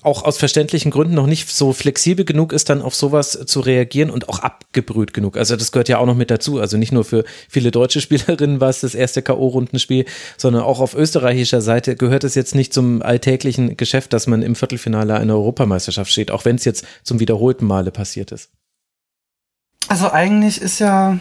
[0.02, 4.10] auch aus verständlichen Gründen noch nicht so flexibel genug ist, dann auf sowas zu reagieren
[4.10, 5.36] und auch abgebrüht genug.
[5.36, 6.60] Also das gehört ja auch noch mit dazu.
[6.60, 10.06] Also nicht nur für viele deutsche Spielerinnen war es das erste K.O.-Rundenspiel,
[10.36, 14.54] sondern auch auf österreichischer Seite gehört es jetzt nicht zum alltäglichen Geschäft, dass man im
[14.54, 18.50] Viertelfinale einer Europameisterschaft steht, auch wenn es jetzt zum wiederholten Male passiert ist.
[19.88, 21.18] Also eigentlich ist ja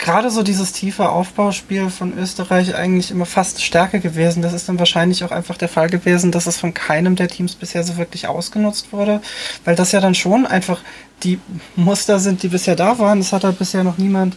[0.00, 4.42] gerade so dieses tiefe Aufbauspiel von Österreich eigentlich immer fast stärker gewesen.
[4.42, 7.54] Das ist dann wahrscheinlich auch einfach der Fall gewesen, dass es von keinem der Teams
[7.54, 9.20] bisher so wirklich ausgenutzt wurde,
[9.64, 10.80] weil das ja dann schon einfach
[11.22, 11.38] die
[11.76, 13.20] Muster sind, die bisher da waren.
[13.20, 14.36] Es hat halt bisher noch niemand,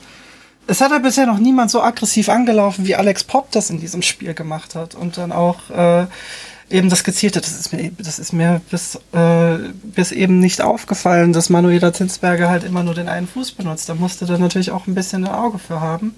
[0.67, 4.02] es hat halt bisher noch niemand so aggressiv angelaufen, wie Alex Pop das in diesem
[4.02, 6.06] Spiel gemacht hat und dann auch äh,
[6.69, 9.42] eben das Gezielte, das ist mir, das ist mir bis, äh,
[9.83, 13.89] bis eben nicht aufgefallen, dass Manuela Zinsberger halt immer nur den einen Fuß benutzt.
[13.89, 16.15] Da musste da natürlich auch ein bisschen ein Auge für haben.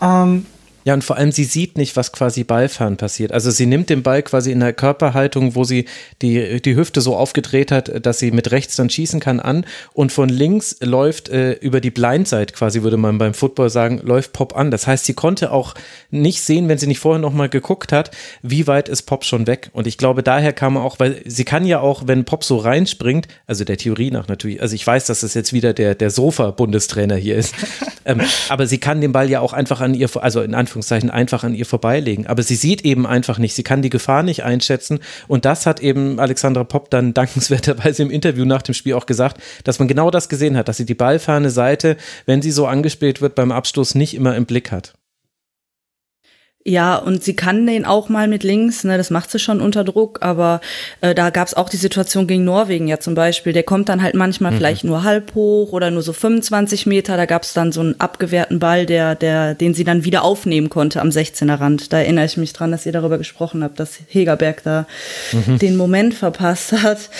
[0.00, 0.46] Ähm,
[0.84, 3.32] ja, und vor allem, sie sieht nicht, was quasi Ballfahren passiert.
[3.32, 5.86] Also sie nimmt den Ball quasi in der Körperhaltung, wo sie
[6.22, 9.64] die, die Hüfte so aufgedreht hat, dass sie mit rechts dann schießen kann, an.
[9.92, 14.32] Und von links läuft äh, über die Blindside quasi, würde man beim Football sagen, läuft
[14.32, 14.70] Pop an.
[14.70, 15.74] Das heißt, sie konnte auch
[16.10, 18.10] nicht sehen, wenn sie nicht vorher nochmal geguckt hat,
[18.42, 19.70] wie weit ist Pop schon weg.
[19.72, 23.28] Und ich glaube, daher kam auch, weil sie kann ja auch, wenn Pop so reinspringt,
[23.46, 27.16] also der Theorie nach natürlich, also ich weiß, dass es jetzt wieder der, der Sofa-Bundestrainer
[27.16, 27.54] hier ist,
[28.04, 31.10] ähm, aber sie kann den Ball ja auch einfach an ihr, also in Anführungszeichen, Anführungszeichen
[31.10, 32.26] einfach an ihr vorbeilegen.
[32.26, 35.00] Aber sie sieht eben einfach nicht, sie kann die Gefahr nicht einschätzen.
[35.28, 39.40] Und das hat eben Alexandra Popp dann dankenswerterweise im Interview nach dem Spiel auch gesagt,
[39.64, 43.20] dass man genau das gesehen hat, dass sie die ballferne Seite, wenn sie so angespielt
[43.20, 44.94] wird beim Abstoß, nicht immer im Blick hat.
[46.64, 49.82] Ja, und sie kann den auch mal mit links, ne, das macht sie schon unter
[49.82, 50.60] Druck, aber
[51.00, 53.52] äh, da gab's auch die Situation gegen Norwegen ja zum Beispiel.
[53.52, 54.56] Der kommt dann halt manchmal mhm.
[54.58, 57.16] vielleicht nur halb hoch oder nur so 25 Meter.
[57.16, 61.00] Da gab's dann so einen abgewehrten Ball, der, der, den sie dann wieder aufnehmen konnte
[61.00, 61.92] am 16er Rand.
[61.92, 64.86] Da erinnere ich mich dran, dass ihr darüber gesprochen habt, dass Hegerberg da
[65.32, 65.58] mhm.
[65.58, 67.10] den Moment verpasst hat.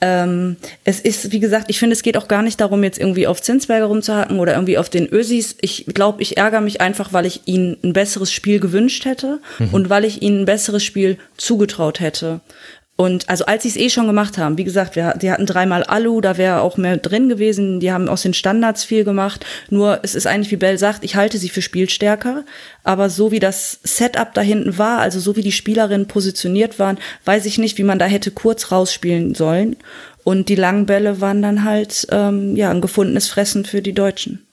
[0.00, 3.26] Ähm, es ist, wie gesagt, ich finde, es geht auch gar nicht darum, jetzt irgendwie
[3.26, 5.56] auf Zinsberger rumzuhacken oder irgendwie auf den Ösis.
[5.60, 9.68] Ich glaube, ich ärgere mich einfach, weil ich ihnen ein besseres Spiel gewünscht hätte mhm.
[9.72, 12.40] und weil ich ihnen ein besseres Spiel zugetraut hätte.
[13.00, 15.84] Und also als sie es eh schon gemacht haben, wie gesagt, wir, die hatten dreimal
[15.84, 17.80] Alu, da wäre auch mehr drin gewesen.
[17.80, 19.46] Die haben aus den Standards viel gemacht.
[19.70, 22.44] Nur es ist eigentlich, wie Bell sagt, ich halte sie für spielstärker.
[22.84, 26.98] Aber so wie das Setup da hinten war, also so wie die Spielerinnen positioniert waren,
[27.24, 29.76] weiß ich nicht, wie man da hätte kurz rausspielen sollen.
[30.22, 34.46] Und die langen Bälle waren dann halt ähm, ja ein gefundenes Fressen für die Deutschen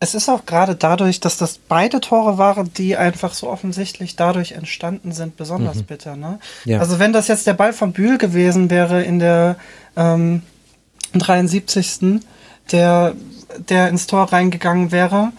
[0.00, 4.52] es ist auch gerade dadurch, dass das beide Tore waren, die einfach so offensichtlich dadurch
[4.52, 5.84] entstanden sind, besonders mhm.
[5.84, 6.16] bitter.
[6.16, 6.38] Ne?
[6.64, 6.80] Ja.
[6.80, 9.56] Also wenn das jetzt der Ball von Bühl gewesen wäre in der
[9.96, 10.42] ähm,
[11.14, 12.20] 73.
[12.72, 13.14] Der,
[13.68, 15.32] der ins Tor reingegangen wäre,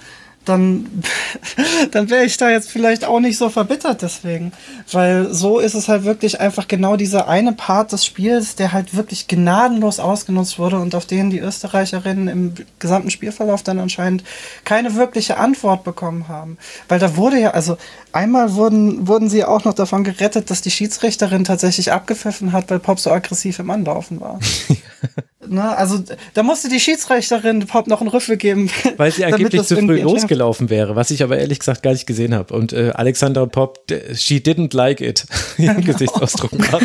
[0.45, 1.03] dann,
[1.91, 4.51] dann wäre ich da jetzt vielleicht auch nicht so verbittert deswegen.
[4.91, 8.95] Weil so ist es halt wirklich einfach genau dieser eine Part des Spiels, der halt
[8.95, 14.23] wirklich gnadenlos ausgenutzt wurde und auf den die Österreicherinnen im gesamten Spielverlauf dann anscheinend
[14.63, 16.57] keine wirkliche Antwort bekommen haben.
[16.87, 17.77] Weil da wurde ja, also
[18.11, 22.79] einmal wurden, wurden sie auch noch davon gerettet, dass die Schiedsrichterin tatsächlich abgepfiffen hat, weil
[22.79, 24.39] Pop so aggressiv im Anlaufen war.
[25.49, 25.77] Ne?
[25.77, 26.03] Also
[26.33, 28.69] da musste die Schiedsrichterin Pop noch einen Rüffel geben.
[28.97, 32.33] Weil sie angeblich zu früh losgelaufen wäre, was ich aber ehrlich gesagt gar nicht gesehen
[32.33, 32.53] habe.
[32.53, 33.79] Und äh, Alexander Pop,
[34.13, 35.25] she didn't like it,
[35.57, 36.79] ihren Gesichtsausdruck genau.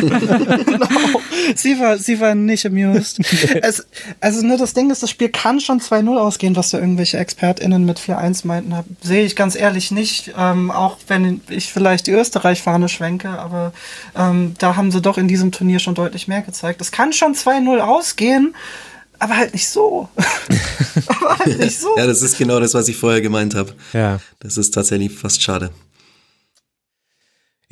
[1.55, 3.19] Sie war, sie war nicht amused.
[3.61, 3.85] es,
[4.19, 7.85] also nur das Ding ist, das Spiel kann schon 2-0 ausgehen, was da irgendwelche ExpertInnen
[7.85, 8.73] mit 4-1 meinten.
[9.01, 13.73] Sehe ich ganz ehrlich nicht, ähm, auch wenn ich vielleicht die Österreich-Fahne schwenke, aber
[14.15, 16.81] ähm, da haben sie doch in diesem Turnier schon deutlich mehr gezeigt.
[16.81, 18.50] Es kann schon 2-0 ausgehen,
[19.19, 20.09] aber halt nicht so.
[21.07, 21.95] aber halt nicht so.
[21.95, 23.73] Ja, das ist genau das, was ich vorher gemeint habe.
[23.93, 24.19] Ja.
[24.39, 25.69] Das ist tatsächlich fast schade.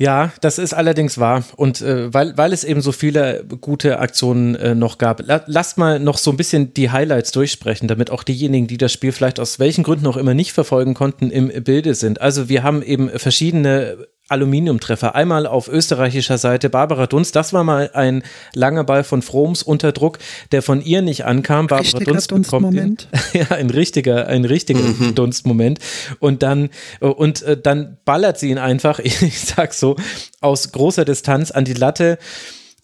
[0.00, 1.44] Ja, das ist allerdings wahr.
[1.56, 5.76] Und äh, weil, weil es eben so viele gute Aktionen äh, noch gab, la lasst
[5.76, 9.38] mal noch so ein bisschen die Highlights durchsprechen, damit auch diejenigen, die das Spiel vielleicht
[9.38, 12.20] aus welchen Gründen auch immer nicht verfolgen konnten, im Bilde sind.
[12.20, 15.14] Also wir haben eben verschiedene Aluminiumtreffer.
[15.14, 18.22] Einmal auf österreichischer Seite Barbara Dunst, das war mal ein
[18.54, 20.18] langer Ball von Froms unter Druck,
[20.52, 21.66] der von ihr nicht ankam.
[21.66, 23.08] Barbara richtiger Dunst bekommt Dunstmoment.
[23.32, 25.14] ja ein richtiger ein richtiger mhm.
[25.14, 25.78] Dunstmoment
[26.18, 29.96] und dann und äh, dann ballert sie ihn einfach, ich sag so,
[30.40, 32.18] aus großer Distanz an die Latte.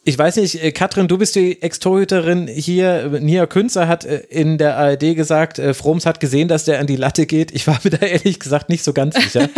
[0.09, 3.09] Ich weiß nicht, äh, Katrin, du bist die Ex-Torhüterin hier.
[3.21, 6.97] Nia Künzer hat äh, in der ARD gesagt, Froms hat gesehen, dass der an die
[6.97, 7.51] Latte geht.
[7.53, 9.49] Ich war mir da ehrlich gesagt nicht so ganz sicher.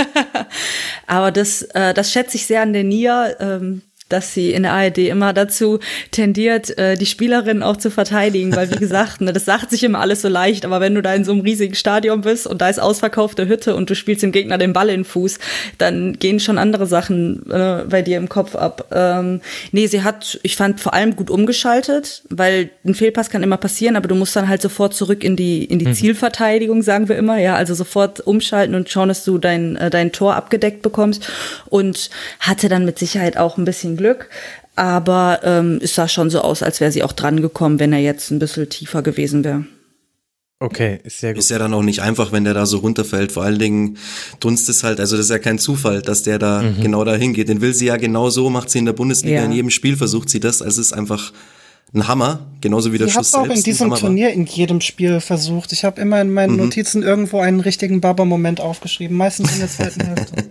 [1.09, 3.41] Aber das, äh, das schätze ich sehr an der Nia.
[3.41, 5.79] Ähm, dass sie in der ARD immer dazu
[6.11, 10.01] tendiert, äh, die Spielerin auch zu verteidigen, weil wie gesagt, ne, das sagt sich immer
[10.01, 12.69] alles so leicht, aber wenn du da in so einem riesigen Stadion bist und da
[12.69, 15.39] ist ausverkaufte Hütte und du spielst dem Gegner den Ball in den Fuß,
[15.77, 18.87] dann gehen schon andere Sachen äh, bei dir im Kopf ab.
[18.93, 19.41] Ähm,
[19.73, 23.97] nee, sie hat, ich fand vor allem gut umgeschaltet, weil ein Fehlpass kann immer passieren,
[23.97, 25.95] aber du musst dann halt sofort zurück in die in die mhm.
[25.95, 30.13] Zielverteidigung, sagen wir immer, ja, also sofort umschalten und schauen, dass du dein äh, dein
[30.13, 31.31] Tor abgedeckt bekommst
[31.67, 34.31] und hatte dann mit Sicherheit auch ein bisschen Glück.
[34.75, 37.99] Aber ähm, es sah schon so aus, als wäre sie auch dran gekommen, wenn er
[37.99, 39.65] jetzt ein bisschen tiefer gewesen wäre.
[40.61, 41.39] Okay, ist sehr gut.
[41.39, 43.31] Ist ja dann auch nicht einfach, wenn der da so runterfällt.
[43.31, 43.99] Vor allen Dingen
[44.41, 46.83] Dunst ist halt, also das ist ja kein Zufall, dass der da mhm.
[46.83, 47.49] genau da hingeht.
[47.49, 49.37] Den will sie ja genau so, macht sie in der Bundesliga.
[49.37, 49.45] Ja.
[49.45, 50.61] In jedem Spiel versucht sie das.
[50.61, 51.33] Also es ist einfach
[51.95, 55.73] ein Hammer, genauso wie der sie Schuss auch in diesem Turnier in jedem Spiel versucht.
[55.73, 56.65] Ich habe immer in meinen mhm.
[56.65, 60.45] Notizen irgendwo einen richtigen Baba-Moment aufgeschrieben, meistens in der zweiten Hälfte.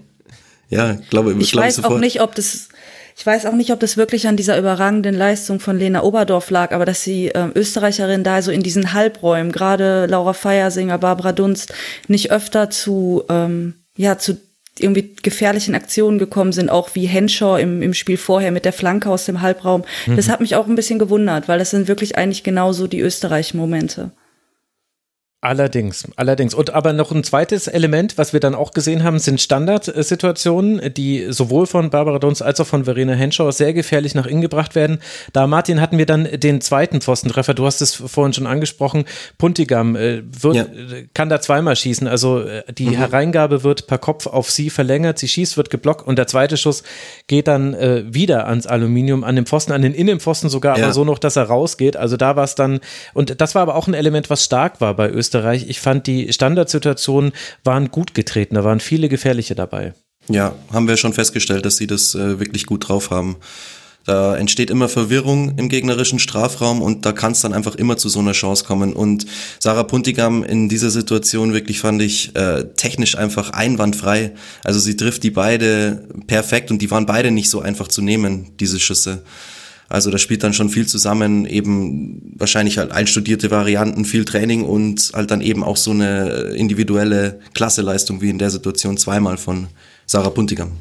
[0.69, 1.39] Ja, glaube ich.
[1.39, 2.69] Ich weiß auch nicht, ob das
[3.17, 6.71] ich weiß auch nicht, ob das wirklich an dieser überragenden Leistung von Lena Oberdorf lag,
[6.71, 11.73] aber dass die äh, Österreicherin da so in diesen Halbräumen, gerade Laura Feiersinger, Barbara Dunst,
[12.07, 14.37] nicht öfter zu, ähm, ja, zu
[14.77, 19.09] irgendwie gefährlichen Aktionen gekommen sind, auch wie Henshaw im, im Spiel vorher mit der Flanke
[19.09, 19.83] aus dem Halbraum.
[20.05, 20.15] Mhm.
[20.15, 24.11] Das hat mich auch ein bisschen gewundert, weil das sind wirklich eigentlich genauso die Österreich-Momente.
[25.39, 26.55] Allerdings, allerdings.
[26.55, 31.27] Und aber noch ein zweites Element, was wir dann auch gesehen haben, sind Standardsituationen, die
[31.29, 34.97] sowohl von Barbara Dunst als auch von Verena Henschauer sehr gefährlich nach innen gebracht werden.
[35.33, 37.53] Da, Martin, hatten wir dann den zweiten Pfostentreffer.
[37.53, 39.05] Du hast es vorhin schon angesprochen.
[39.37, 40.65] Puntigam äh, wird, ja.
[41.13, 42.07] kann da zweimal schießen.
[42.07, 42.95] Also äh, die mhm.
[42.95, 45.19] Hereingabe wird per Kopf auf sie verlängert.
[45.19, 46.81] Sie schießt, wird geblockt und der zweite Schuss
[47.27, 50.85] geht dann äh, wieder ans Aluminium, an den Pfosten, an den Innenpfosten sogar, ja.
[50.85, 51.95] aber so noch, dass er rausgeht.
[51.95, 52.79] Also da war es dann,
[53.13, 55.26] und das war aber auch ein Element, was stark war bei Österreich.
[55.27, 55.65] Österreich.
[55.67, 57.33] Ich fand, die Standardsituationen
[57.65, 59.93] waren gut getreten, da waren viele gefährliche dabei.
[60.29, 63.37] Ja, haben wir schon festgestellt, dass sie das äh, wirklich gut drauf haben.
[64.05, 68.07] Da entsteht immer Verwirrung im gegnerischen Strafraum und da kann es dann einfach immer zu
[68.07, 68.93] so einer Chance kommen.
[68.93, 69.25] Und
[69.59, 74.33] Sarah Puntigam in dieser Situation wirklich fand ich äh, technisch einfach einwandfrei.
[74.63, 78.53] Also sie trifft die beide perfekt und die waren beide nicht so einfach zu nehmen,
[78.61, 79.23] diese Schüsse.
[79.89, 85.11] Also da spielt dann schon viel zusammen, eben wahrscheinlich halt einstudierte Varianten, viel Training und
[85.13, 89.67] halt dann eben auch so eine individuelle Klasseleistung wie in der Situation zweimal von
[90.05, 90.71] Sarah Puntigam.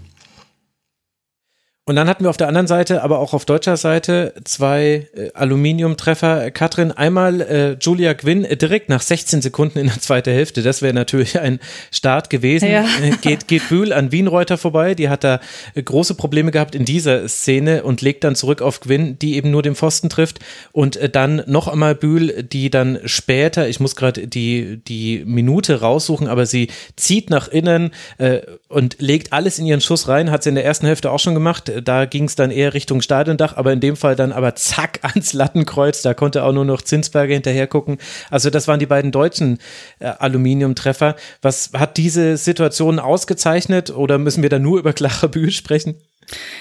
[1.88, 5.31] Und dann hatten wir auf der anderen Seite, aber auch auf deutscher Seite, zwei äh,
[5.35, 6.51] Aluminiumtreffer.
[6.51, 10.64] Katrin, einmal äh, Julia Gwynn äh, direkt nach 16 Sekunden in der zweiten Hälfte.
[10.64, 11.61] Das wäre natürlich ein
[11.92, 12.68] Start gewesen.
[12.68, 12.85] Ja.
[13.01, 14.96] Äh, geht, geht Bühl an Wienreuter vorbei.
[14.96, 15.38] Die hat da
[15.77, 19.53] äh, große Probleme gehabt in dieser Szene und legt dann zurück auf Gwynn, die eben
[19.53, 20.40] nur den Pfosten trifft.
[20.72, 25.83] Und äh, dann noch einmal Bühl, die dann später, ich muss gerade die, die Minute
[25.83, 30.31] raussuchen, aber sie zieht nach innen äh, und legt alles in ihren Schuss rein.
[30.31, 33.01] Hat sie in der ersten Hälfte auch schon gemacht da ging es dann eher Richtung
[33.01, 36.83] Stadiondach, aber in dem Fall dann aber zack ans Lattenkreuz, da konnte auch nur noch
[36.83, 37.99] Zinsberger hinterher gucken.
[38.31, 39.59] Also das waren die beiden deutschen
[39.99, 41.17] äh, Aluminiumtreffer.
[41.43, 45.97] Was hat diese Situation ausgezeichnet oder müssen wir da nur über Clara Bühl sprechen?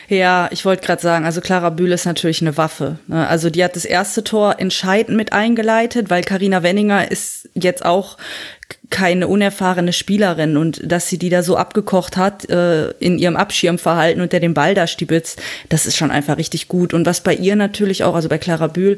[0.08, 3.00] Ja, ich wollte gerade sagen, also Clara Bühl ist natürlich eine Waffe.
[3.08, 3.28] Ne?
[3.28, 8.18] Also die hat das erste Tor entscheidend mit eingeleitet, weil Karina Wenninger ist jetzt auch
[8.90, 14.22] keine unerfahrene Spielerin und dass sie die da so abgekocht hat äh, in ihrem Abschirmverhalten
[14.22, 16.94] und der den Ball da stibitzt, das ist schon einfach richtig gut.
[16.94, 18.98] Und was bei ihr natürlich auch, also bei Clara Bühl,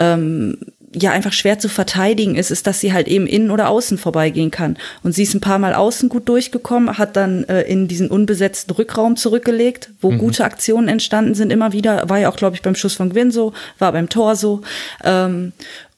[0.00, 0.58] ähm,
[0.94, 4.50] ja einfach schwer zu verteidigen ist, ist, dass sie halt eben innen oder außen vorbeigehen
[4.50, 4.76] kann.
[5.02, 8.74] Und sie ist ein paar Mal außen gut durchgekommen, hat dann äh, in diesen unbesetzten
[8.74, 10.18] Rückraum zurückgelegt, wo mhm.
[10.18, 12.08] gute Aktionen entstanden sind immer wieder.
[12.08, 14.60] War ja auch, glaube ich, beim Schuss von Gwyn so, war beim Tor so.
[15.04, 15.52] Ähm,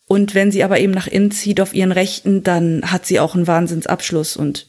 [0.07, 3.35] und wenn sie aber eben nach innen zieht auf ihren Rechten, dann hat sie auch
[3.35, 4.37] einen Wahnsinnsabschluss.
[4.37, 4.67] Und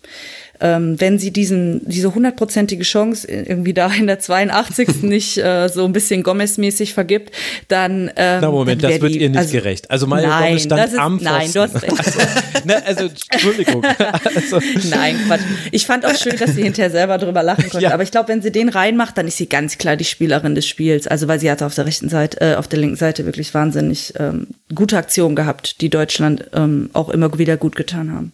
[0.62, 4.88] ähm, wenn sie diesen, diese hundertprozentige Chance irgendwie da in der 82.
[5.04, 7.32] nicht äh, so ein bisschen Gomez-mäßig vergibt,
[7.68, 8.12] dann.
[8.16, 9.92] Ähm, Na Moment, dann das wird die, ihr nicht also, gerecht.
[9.92, 11.94] Also meine nein, Gomez stand ist, am Nein, du hast recht.
[12.06, 12.20] Also,
[12.66, 13.84] ne, also Entschuldigung.
[14.36, 14.60] Also.
[14.90, 15.42] Nein, Quatsch.
[15.72, 17.84] Ich fand auch schön, dass sie hinterher selber drüber lachen konnte.
[17.84, 17.94] Ja.
[17.94, 20.68] Aber ich glaube, wenn sie den reinmacht, dann ist sie ganz klar die Spielerin des
[20.68, 21.08] Spiels.
[21.08, 24.14] Also weil sie hat auf der rechten Seite, äh, auf der linken Seite wirklich wahnsinnig
[24.20, 28.34] ähm, gute Aktionen gehabt, die Deutschland ähm, auch immer wieder gut getan haben.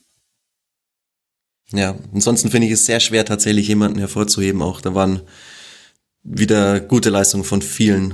[1.73, 4.61] Ja, ansonsten finde ich es sehr schwer, tatsächlich jemanden hervorzuheben.
[4.61, 5.21] Auch da waren
[6.23, 8.13] wieder gute Leistungen von vielen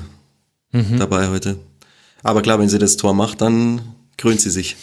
[0.72, 0.98] mhm.
[1.00, 1.58] dabei heute.
[2.24, 3.82] Aber klar, wenn sie das Tor macht, dann
[4.18, 4.76] krönt sie sich.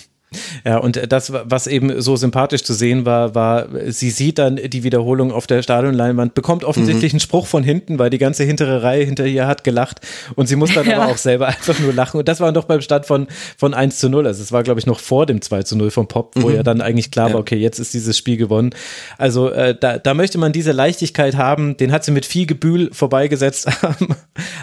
[0.65, 4.83] Ja, und das, was eben so sympathisch zu sehen war, war, sie sieht dann die
[4.83, 7.17] Wiederholung auf der Stadionleinwand, bekommt offensichtlich mhm.
[7.17, 10.01] einen Spruch von hinten, weil die ganze hintere Reihe hinter ihr hat gelacht
[10.35, 11.01] und sie muss dann ja.
[11.01, 12.19] aber auch selber einfach nur lachen.
[12.19, 13.27] Und das war noch beim Stand von,
[13.57, 14.27] von 1 zu 0.
[14.27, 16.57] Also es war, glaube ich, noch vor dem 2 zu 0 vom Pop, wo mhm.
[16.57, 17.35] ja dann eigentlich klar ja.
[17.35, 18.71] war, okay, jetzt ist dieses Spiel gewonnen.
[19.19, 22.91] Also äh, da, da möchte man diese Leichtigkeit haben, den hat sie mit viel Gebühl
[22.93, 24.15] vorbeigesetzt am,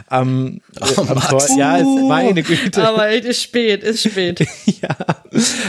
[0.08, 1.44] am, oh, am Tor.
[1.58, 2.88] Ja, ist meine Güte.
[2.88, 4.40] Aber es ist spät, ist spät.
[4.82, 4.96] ja.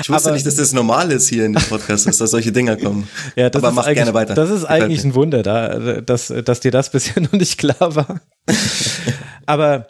[0.01, 2.53] Ich wusste aber, nicht, dass das normal ist hier in dem Podcast, dass da solche
[2.53, 3.09] Dinger kommen.
[3.36, 4.34] Ja, das aber mach gerne weiter.
[4.34, 8.20] Das ist eigentlich ein Wunder, da, dass, dass dir das bisher noch nicht klar war.
[9.47, 9.86] aber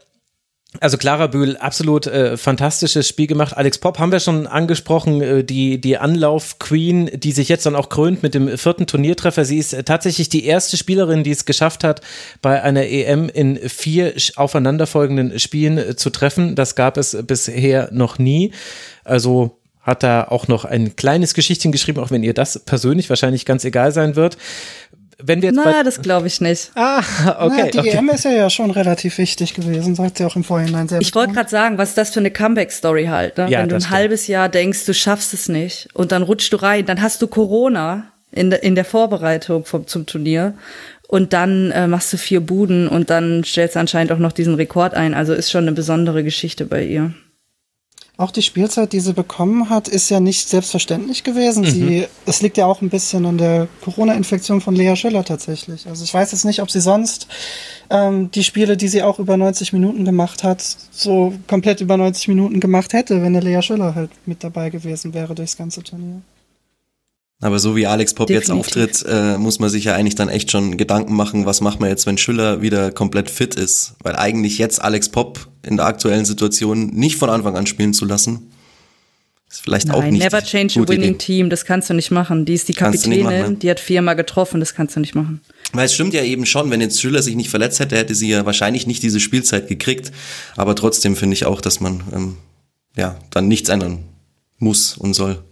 [0.80, 3.56] also Clara Bühl, absolut äh, fantastisches Spiel gemacht.
[3.56, 7.90] Alex Popp haben wir schon angesprochen, äh, die, die Anlauf-Queen, die sich jetzt dann auch
[7.90, 9.44] krönt mit dem vierten Turniertreffer.
[9.44, 12.00] Sie ist äh, tatsächlich die erste Spielerin, die es geschafft hat,
[12.40, 16.54] bei einer EM in vier aufeinanderfolgenden Spielen äh, zu treffen.
[16.54, 18.52] Das gab es bisher noch nie.
[19.04, 23.44] Also hat da auch noch ein kleines Geschichtchen geschrieben, auch wenn ihr das persönlich wahrscheinlich
[23.44, 24.36] ganz egal sein wird.
[25.24, 26.72] Wenn wir jetzt Na, das glaube ich nicht.
[26.74, 26.98] Ah,
[27.38, 27.62] okay.
[27.64, 27.90] Na, die okay.
[27.90, 31.00] EM ist ja, ja schon relativ wichtig gewesen, sagt sie auch im Vorhinein sehr.
[31.00, 33.48] Ich wollte gerade sagen, was ist das für eine Comeback-Story halt, ne?
[33.48, 33.94] Ja, Wenn du ein stimmt.
[33.94, 37.26] halbes Jahr denkst, du schaffst es nicht und dann rutschst du rein, dann hast du
[37.28, 40.54] Corona in, de, in der Vorbereitung vom, zum Turnier
[41.08, 44.54] und dann äh, machst du vier Buden und dann stellst du anscheinend auch noch diesen
[44.54, 45.14] Rekord ein.
[45.14, 47.12] Also ist schon eine besondere Geschichte bei ihr.
[48.22, 51.64] Auch die Spielzeit, die sie bekommen hat, ist ja nicht selbstverständlich gewesen.
[51.64, 51.66] Mhm.
[51.66, 55.88] Sie, es liegt ja auch ein bisschen an der Corona-Infektion von Lea Schiller tatsächlich.
[55.88, 57.26] Also ich weiß jetzt nicht, ob sie sonst
[57.90, 60.62] ähm, die Spiele, die sie auch über 90 Minuten gemacht hat,
[60.92, 65.14] so komplett über 90 Minuten gemacht hätte, wenn der Lea Schiller halt mit dabei gewesen
[65.14, 66.22] wäre durchs ganze Turnier.
[67.42, 68.48] Aber so wie Alex Pop Definitiv.
[68.48, 71.80] jetzt auftritt, äh, muss man sich ja eigentlich dann echt schon Gedanken machen, was macht
[71.80, 73.94] man jetzt, wenn Schüller wieder komplett fit ist.
[74.02, 78.04] Weil eigentlich jetzt Alex Pop in der aktuellen Situation nicht von Anfang an spielen zu
[78.04, 78.52] lassen,
[79.50, 81.18] ist vielleicht Nein, auch nicht never change a winning Idee.
[81.18, 82.44] team, das kannst du nicht machen.
[82.44, 83.56] Die ist die Kapitänin, machen, ne?
[83.56, 85.40] die hat viermal getroffen, das kannst du nicht machen.
[85.72, 88.28] Weil es stimmt ja eben schon, wenn jetzt Schüller sich nicht verletzt hätte, hätte sie
[88.28, 90.12] ja wahrscheinlich nicht diese Spielzeit gekriegt.
[90.56, 92.36] Aber trotzdem finde ich auch, dass man ähm,
[92.96, 94.04] ja dann nichts ändern
[94.58, 95.42] muss und soll.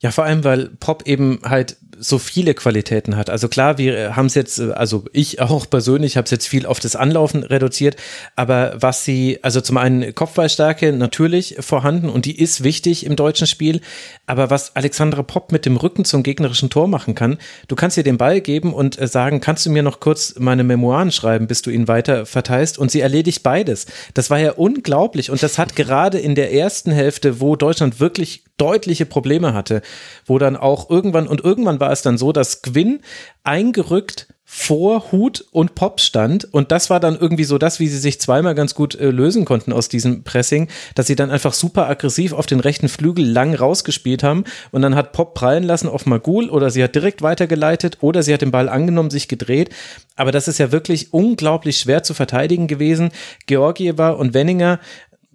[0.00, 3.30] Ja, vor allem, weil Pop eben halt so viele Qualitäten hat.
[3.30, 6.66] Also klar, wir haben es jetzt, äh, also ich auch persönlich habe es jetzt viel
[6.66, 7.96] auf das Anlaufen reduziert,
[8.36, 13.46] aber was sie, also zum einen Kopfballstärke natürlich vorhanden und die ist wichtig im deutschen
[13.46, 13.80] Spiel,
[14.26, 17.38] aber was Alexandra Pop mit dem Rücken zum gegnerischen Tor machen kann,
[17.68, 20.64] du kannst ihr den Ball geben und äh, sagen, kannst du mir noch kurz meine
[20.64, 23.86] Memoiren schreiben, bis du ihn weiter verteilst und sie erledigt beides.
[24.14, 28.44] Das war ja unglaublich und das hat gerade in der ersten Hälfte, wo Deutschland wirklich
[28.56, 29.82] deutliche Probleme hatte,
[30.26, 33.00] wo dann auch irgendwann und irgendwann war es dann so, dass Gwyn
[33.42, 36.44] eingerückt vor Hut und Pop stand.
[36.52, 39.44] Und das war dann irgendwie so das, wie sie sich zweimal ganz gut äh, lösen
[39.46, 43.54] konnten aus diesem Pressing, dass sie dann einfach super aggressiv auf den rechten Flügel lang
[43.54, 44.44] rausgespielt haben.
[44.70, 48.34] Und dann hat Pop prallen lassen auf Magul oder sie hat direkt weitergeleitet oder sie
[48.34, 49.70] hat den Ball angenommen, sich gedreht,
[50.16, 53.10] aber das ist ja wirklich unglaublich schwer zu verteidigen gewesen.
[53.46, 54.78] Georgieva und Wenninger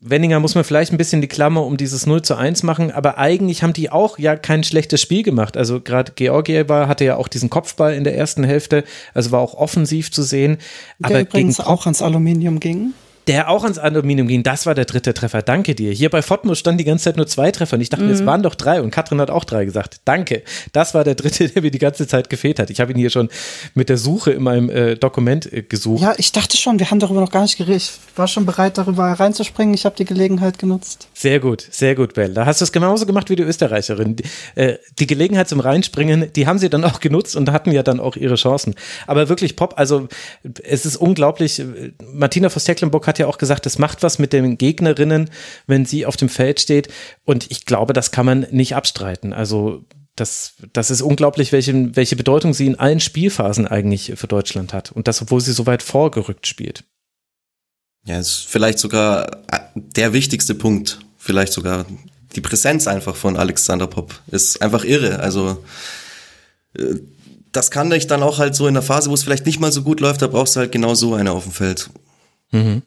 [0.01, 3.17] Wenninger muss man vielleicht ein bisschen die Klammer um dieses 0 zu 1 machen, aber
[3.17, 5.57] eigentlich haben die auch ja kein schlechtes Spiel gemacht.
[5.57, 9.55] Also gerade Georgieva hatte ja auch diesen Kopfball in der ersten Hälfte, also war auch
[9.55, 10.57] offensiv zu sehen.
[10.99, 12.93] Der aber übrigens gegen auch ans Aluminium ging.
[13.29, 15.43] Der auch ans Aluminium ging, das war der dritte Treffer.
[15.43, 15.91] Danke dir.
[15.91, 18.25] Hier bei Fotmo stand die ganze Zeit nur zwei Treffer und ich dachte, mir, es
[18.25, 20.01] waren doch drei und Katrin hat auch drei gesagt.
[20.03, 20.41] Danke.
[20.73, 22.71] Das war der dritte, der mir die ganze Zeit gefehlt hat.
[22.71, 23.29] Ich habe ihn hier schon
[23.75, 26.01] mit der Suche in meinem äh, Dokument äh, gesucht.
[26.01, 27.83] Ja, ich dachte schon, wir haben darüber noch gar nicht geredet.
[27.83, 29.75] Ich war schon bereit, darüber reinzuspringen.
[29.75, 31.07] Ich habe die Gelegenheit genutzt.
[31.13, 32.33] Sehr gut, sehr gut, Bell.
[32.33, 34.15] Da hast du es genauso gemacht wie die Österreicherin.
[34.15, 34.23] Die,
[34.55, 37.99] äh, die Gelegenheit zum Reinspringen, die haben sie dann auch genutzt und hatten ja dann
[37.99, 38.73] auch ihre Chancen.
[39.05, 40.07] Aber wirklich Pop, also
[40.63, 41.61] es ist unglaublich.
[42.11, 45.29] Martina Voss-Tecklenburg hat ja auch gesagt, es macht was mit den Gegnerinnen,
[45.67, 46.89] wenn sie auf dem Feld steht.
[47.25, 49.33] Und ich glaube, das kann man nicht abstreiten.
[49.33, 54.73] Also das, das ist unglaublich, welche, welche Bedeutung sie in allen Spielphasen eigentlich für Deutschland
[54.73, 54.91] hat.
[54.91, 56.83] Und das, obwohl sie so weit vorgerückt spielt.
[58.05, 61.85] Ja, ist vielleicht sogar äh, der wichtigste Punkt, vielleicht sogar
[62.35, 65.19] die Präsenz einfach von Alexander Popp ist einfach irre.
[65.19, 65.63] Also
[66.73, 66.95] äh,
[67.51, 69.71] das kann dich dann auch halt so in der Phase, wo es vielleicht nicht mal
[69.71, 71.89] so gut läuft, da brauchst du halt genau so eine auf dem Feld.
[72.51, 72.83] Mhm.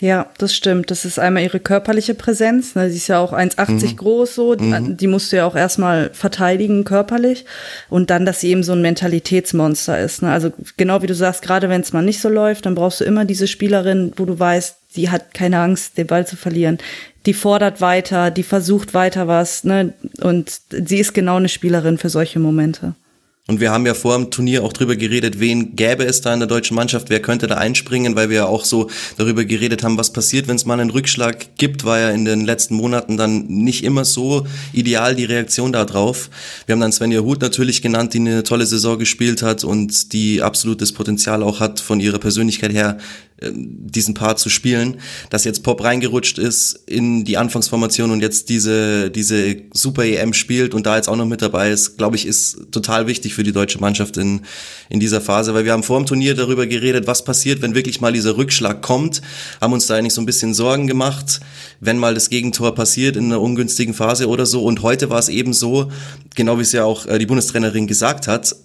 [0.00, 0.92] Ja, das stimmt.
[0.92, 2.76] Das ist einmal ihre körperliche Präsenz.
[2.76, 2.88] Ne?
[2.88, 4.54] Sie ist ja auch 1,80 groß so.
[4.54, 7.44] Die musst du ja auch erstmal verteidigen körperlich.
[7.90, 10.22] Und dann, dass sie eben so ein Mentalitätsmonster ist.
[10.22, 10.30] Ne?
[10.30, 13.04] Also genau wie du sagst, gerade wenn es mal nicht so läuft, dann brauchst du
[13.04, 16.78] immer diese Spielerin, wo du weißt, die hat keine Angst, den Ball zu verlieren.
[17.26, 19.64] Die fordert weiter, die versucht weiter was.
[19.64, 19.94] Ne?
[20.20, 22.94] Und sie ist genau eine Spielerin für solche Momente.
[23.50, 26.40] Und wir haben ja vor dem Turnier auch drüber geredet, wen gäbe es da in
[26.40, 29.96] der deutschen Mannschaft, wer könnte da einspringen, weil wir ja auch so darüber geredet haben,
[29.96, 33.46] was passiert, wenn es mal einen Rückschlag gibt, war ja in den letzten Monaten dann
[33.46, 36.28] nicht immer so ideal die Reaktion da drauf.
[36.66, 40.42] Wir haben dann Svenja Huth natürlich genannt, die eine tolle Saison gespielt hat und die
[40.42, 42.98] absolutes Potenzial auch hat von ihrer Persönlichkeit her,
[43.40, 44.96] diesen Part zu spielen,
[45.30, 50.74] dass jetzt Pop reingerutscht ist in die Anfangsformation und jetzt diese, diese Super EM spielt
[50.74, 53.52] und da jetzt auch noch mit dabei ist, glaube ich, ist total wichtig für die
[53.52, 54.40] deutsche Mannschaft in,
[54.88, 58.00] in dieser Phase, weil wir haben vor dem Turnier darüber geredet, was passiert, wenn wirklich
[58.00, 59.22] mal dieser Rückschlag kommt,
[59.60, 61.40] haben uns da eigentlich so ein bisschen Sorgen gemacht,
[61.80, 64.64] wenn mal das Gegentor passiert in einer ungünstigen Phase oder so.
[64.64, 65.90] Und heute war es eben so,
[66.34, 68.56] genau wie es ja auch äh, die Bundestrainerin gesagt hat,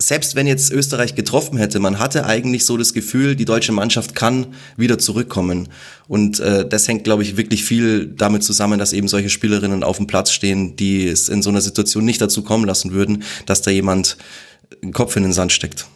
[0.00, 4.14] selbst wenn jetzt Österreich getroffen hätte, man hatte eigentlich so das Gefühl, die deutsche Mannschaft
[4.14, 5.70] kann wieder zurückkommen.
[6.06, 9.96] Und äh, das hängt, glaube ich, wirklich viel damit zusammen, dass eben solche Spielerinnen auf
[9.96, 13.62] dem Platz stehen, die es in so einer Situation nicht dazu kommen lassen würden, dass
[13.62, 14.16] da jemand
[14.82, 15.86] einen Kopf in den Sand steckt.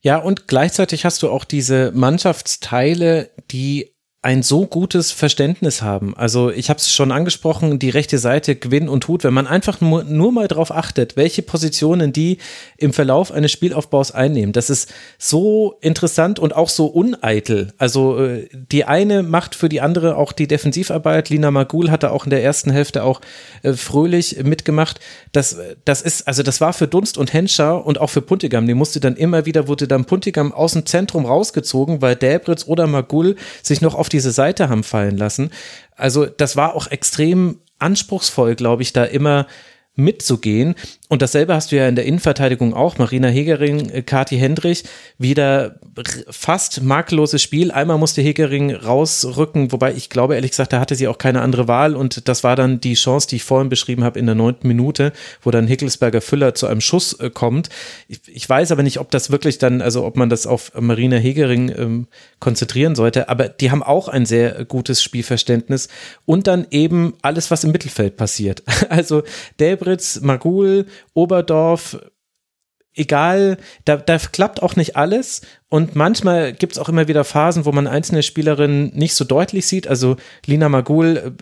[0.00, 3.92] Ja, und gleichzeitig hast du auch diese Mannschaftsteile, die
[4.28, 6.14] ein so gutes Verständnis haben.
[6.14, 9.80] Also ich habe es schon angesprochen, die rechte Seite Gwyn und Hut, wenn man einfach
[9.80, 12.36] nur, nur mal darauf achtet, welche Positionen die
[12.76, 17.72] im Verlauf eines Spielaufbaus einnehmen, das ist so interessant und auch so uneitel.
[17.78, 21.30] Also äh, die eine macht für die andere auch die Defensivarbeit.
[21.30, 23.22] Lina Magul hatte auch in der ersten Hälfte auch
[23.62, 25.00] äh, fröhlich mitgemacht.
[25.32, 25.56] Das,
[25.86, 29.00] das ist, also das war für Dunst und Henscher und auch für Puntigam, die musste
[29.00, 33.80] dann immer wieder, wurde dann Puntigam aus dem Zentrum rausgezogen, weil Delbritz oder Magul sich
[33.80, 35.50] noch auf diese Seite haben fallen lassen.
[35.96, 39.46] Also das war auch extrem anspruchsvoll, glaube ich, da immer
[39.94, 40.74] mitzugehen.
[41.08, 42.98] Und dasselbe hast du ja in der Innenverteidigung auch.
[42.98, 44.84] Marina Hegering, äh, Kati Hendrich,
[45.16, 45.80] wieder
[46.28, 47.70] fast makelloses Spiel.
[47.70, 51.66] Einmal musste Hegering rausrücken, wobei ich glaube, ehrlich gesagt, da hatte sie auch keine andere
[51.66, 51.96] Wahl.
[51.96, 55.12] Und das war dann die Chance, die ich vorhin beschrieben habe in der neunten Minute,
[55.42, 57.70] wo dann Hickelsberger Füller zu einem Schuss äh, kommt.
[58.06, 61.16] Ich, ich, weiß aber nicht, ob das wirklich dann, also ob man das auf Marina
[61.16, 62.06] Hegering ähm,
[62.38, 63.30] konzentrieren sollte.
[63.30, 65.88] Aber die haben auch ein sehr gutes Spielverständnis.
[66.26, 68.62] Und dann eben alles, was im Mittelfeld passiert.
[68.90, 69.22] Also
[69.60, 71.98] Delbritz, Magul, Oberdorf,
[72.94, 77.66] egal, da, da klappt auch nicht alles und manchmal gibt es auch immer wieder Phasen,
[77.66, 79.86] wo man einzelne Spielerinnen nicht so deutlich sieht.
[79.86, 80.16] Also
[80.46, 81.34] Lina Magul,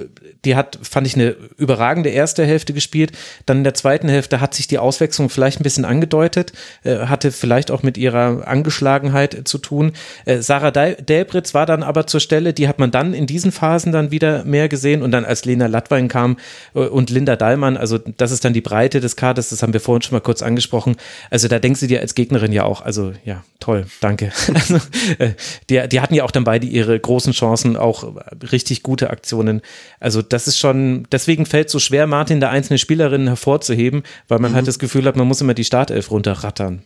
[0.45, 3.13] die hat, fand ich, eine überragende erste Hälfte gespielt.
[3.47, 6.53] Dann in der zweiten Hälfte hat sich die Auswechslung vielleicht ein bisschen angedeutet,
[6.83, 9.93] äh, hatte vielleicht auch mit ihrer Angeschlagenheit zu tun.
[10.25, 13.93] Äh, Sarah Delbritz war dann aber zur Stelle, die hat man dann in diesen Phasen
[13.93, 15.03] dann wieder mehr gesehen.
[15.03, 16.37] Und dann als Lena Lattwein kam
[16.75, 19.81] äh, und Linda Dallmann, also das ist dann die Breite des Kaders, das haben wir
[19.81, 20.97] vorhin schon mal kurz angesprochen.
[21.31, 24.33] Also da denkst du dir als Gegnerin ja auch, also ja, toll, danke danke.
[24.55, 24.77] Also,
[25.19, 25.33] äh,
[25.71, 28.17] die, die hatten ja auch dann beide ihre großen Chancen, auch
[28.53, 29.61] richtig gute Aktionen.
[30.01, 34.39] Also das ist schon, deswegen fällt es so schwer, Martin da einzelne Spielerinnen hervorzuheben, weil
[34.39, 34.57] man mhm.
[34.57, 36.83] halt das Gefühl hat, man muss immer die Startelf runterrattern.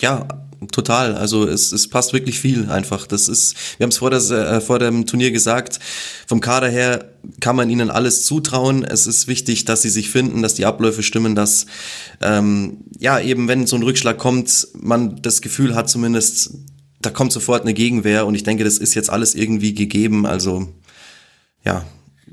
[0.00, 0.26] Ja,
[0.72, 1.14] total.
[1.14, 3.06] Also es, es passt wirklich viel einfach.
[3.06, 5.80] Das ist, wir haben es vor, äh, vor dem Turnier gesagt,
[6.26, 8.84] vom Kader her kann man ihnen alles zutrauen.
[8.84, 11.66] Es ist wichtig, dass sie sich finden, dass die Abläufe stimmen, dass
[12.20, 16.54] ähm, ja eben, wenn so ein Rückschlag kommt, man das Gefühl hat zumindest,
[17.00, 20.26] da kommt sofort eine Gegenwehr und ich denke, das ist jetzt alles irgendwie gegeben.
[20.26, 20.68] Also
[21.64, 21.84] ja,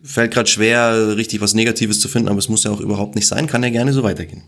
[0.03, 3.27] fällt gerade schwer, richtig was Negatives zu finden, aber es muss ja auch überhaupt nicht
[3.27, 4.43] sein, kann ja gerne so weitergehen.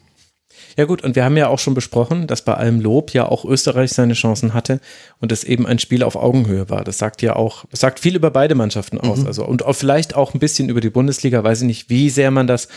[0.77, 3.45] Ja gut, und wir haben ja auch schon besprochen, dass bei allem Lob ja auch
[3.45, 4.79] Österreich seine Chancen hatte
[5.19, 6.83] und es eben ein Spiel auf Augenhöhe war.
[6.83, 9.19] Das sagt ja auch, sagt viel über beide Mannschaften aus.
[9.19, 9.27] Mhm.
[9.27, 12.31] Also und auch vielleicht auch ein bisschen über die Bundesliga, weiß ich nicht, wie sehr
[12.31, 12.67] man das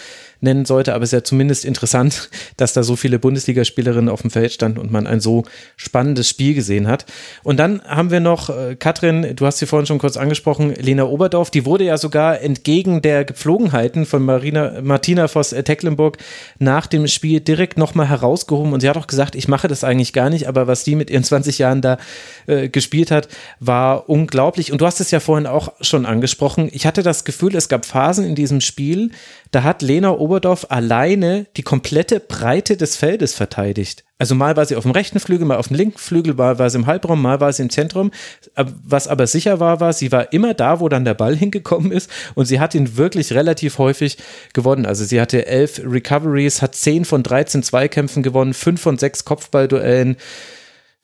[0.43, 4.30] nennen sollte, aber es ist ja zumindest interessant, dass da so viele Bundesligaspielerinnen auf dem
[4.30, 5.45] Feld standen und man ein so
[5.76, 7.07] spannendes Spiel gesehen hat.
[7.43, 11.05] Und dann haben wir noch, äh, Katrin, du hast sie vorhin schon kurz angesprochen, Lena
[11.05, 16.18] Oberdorf, die wurde ja sogar entgegen der Gepflogenheiten von Marina, Martina Voss-Tecklenburg
[16.59, 20.12] nach dem Spiel direkt nochmal herausgehoben und sie hat auch gesagt, ich mache das eigentlich
[20.12, 21.99] gar nicht, aber was die mit ihren 20 Jahren da
[22.47, 23.28] äh, gespielt hat,
[23.61, 24.72] war unglaublich.
[24.72, 26.68] Und du hast es ja vorhin auch schon angesprochen.
[26.72, 29.11] Ich hatte das Gefühl, es gab Phasen in diesem Spiel,
[29.53, 34.03] da hat Lena Oberdorf alleine die komplette Breite des Feldes verteidigt.
[34.19, 36.71] Also mal war sie auf dem rechten Flügel, mal auf dem linken Flügel, mal war
[36.71, 38.13] sie im Halbraum, mal war sie im Zentrum.
[38.57, 42.11] Was aber sicher war, war, sie war immer da, wo dann der Ball hingekommen ist
[42.35, 44.17] und sie hat ihn wirklich relativ häufig
[44.55, 44.87] gewonnen.
[44.87, 50.17] Also sie hatte elf Recoveries, hat zehn von 13 Zweikämpfen gewonnen, fünf von sechs Kopfballduellen.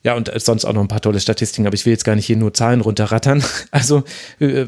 [0.03, 2.27] Ja, und sonst auch noch ein paar tolle Statistiken, aber ich will jetzt gar nicht
[2.27, 3.45] hier nur Zahlen runterrattern.
[3.73, 4.05] Also
[4.41, 4.67] äh,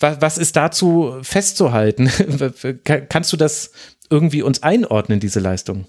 [0.00, 2.10] was, was ist dazu festzuhalten?
[3.08, 3.72] Kannst du das
[4.10, 5.86] irgendwie uns einordnen, diese Leistung?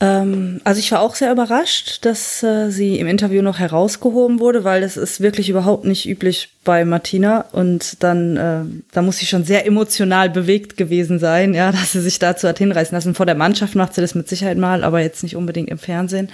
[0.00, 4.62] Ähm, also ich war auch sehr überrascht, dass äh, sie im Interview noch herausgehoben wurde,
[4.62, 8.60] weil das ist wirklich überhaupt nicht üblich bei Martina und dann äh,
[8.92, 12.58] da muss sie schon sehr emotional bewegt gewesen sein, ja, dass sie sich dazu hat
[12.58, 13.16] hinreißen lassen.
[13.16, 16.28] Vor der Mannschaft macht sie das mit Sicherheit mal, aber jetzt nicht unbedingt im Fernsehen.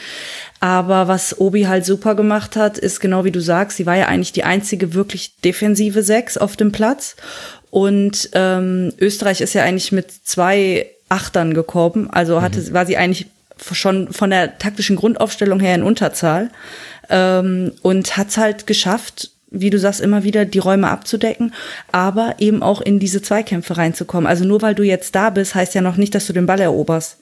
[0.60, 4.08] Aber was Obi halt super gemacht hat, ist genau wie du sagst, sie war ja
[4.08, 7.16] eigentlich die einzige wirklich defensive Sechs auf dem Platz
[7.70, 12.72] und ähm, Österreich ist ja eigentlich mit zwei Achtern gekommen, also hatte, mhm.
[12.72, 13.26] war sie eigentlich
[13.72, 16.50] schon von der taktischen Grundaufstellung her in Unterzahl
[17.08, 21.54] ähm, und hat es halt geschafft, wie du sagst, immer wieder die Räume abzudecken,
[21.92, 24.26] aber eben auch in diese Zweikämpfe reinzukommen.
[24.26, 26.60] Also nur weil du jetzt da bist, heißt ja noch nicht, dass du den Ball
[26.60, 27.18] eroberst.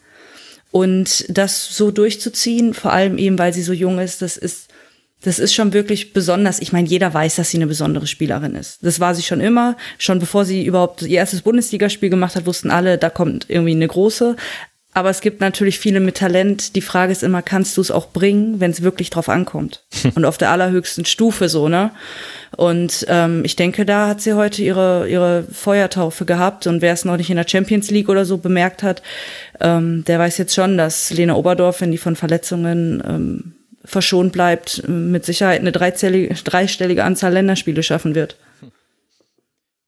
[0.71, 4.69] Und das so durchzuziehen, vor allem eben, weil sie so jung ist, das ist,
[5.23, 6.61] das ist schon wirklich besonders.
[6.61, 8.79] Ich meine, jeder weiß, dass sie eine besondere Spielerin ist.
[8.81, 9.77] Das war sie schon immer.
[9.99, 13.87] Schon bevor sie überhaupt ihr erstes Bundesligaspiel gemacht hat, wussten alle, da kommt irgendwie eine
[13.87, 14.37] große.
[14.95, 16.77] Aber es gibt natürlich viele mit Talent.
[16.77, 19.83] Die Frage ist immer, kannst du es auch bringen, wenn es wirklich drauf ankommt?
[20.15, 21.93] Und auf der allerhöchsten Stufe so, ne?
[22.59, 26.67] Und ähm, ich denke, da hat sie heute ihre, ihre Feuertaufe gehabt.
[26.67, 29.03] Und wer es noch nicht in der Champions League oder so bemerkt hat,
[29.61, 33.53] ähm, der weiß jetzt schon, dass Lena Oberdorf, wenn die von Verletzungen ähm,
[33.87, 38.37] verschont bleibt, mit Sicherheit eine dreistellige Anzahl Länderspiele schaffen wird.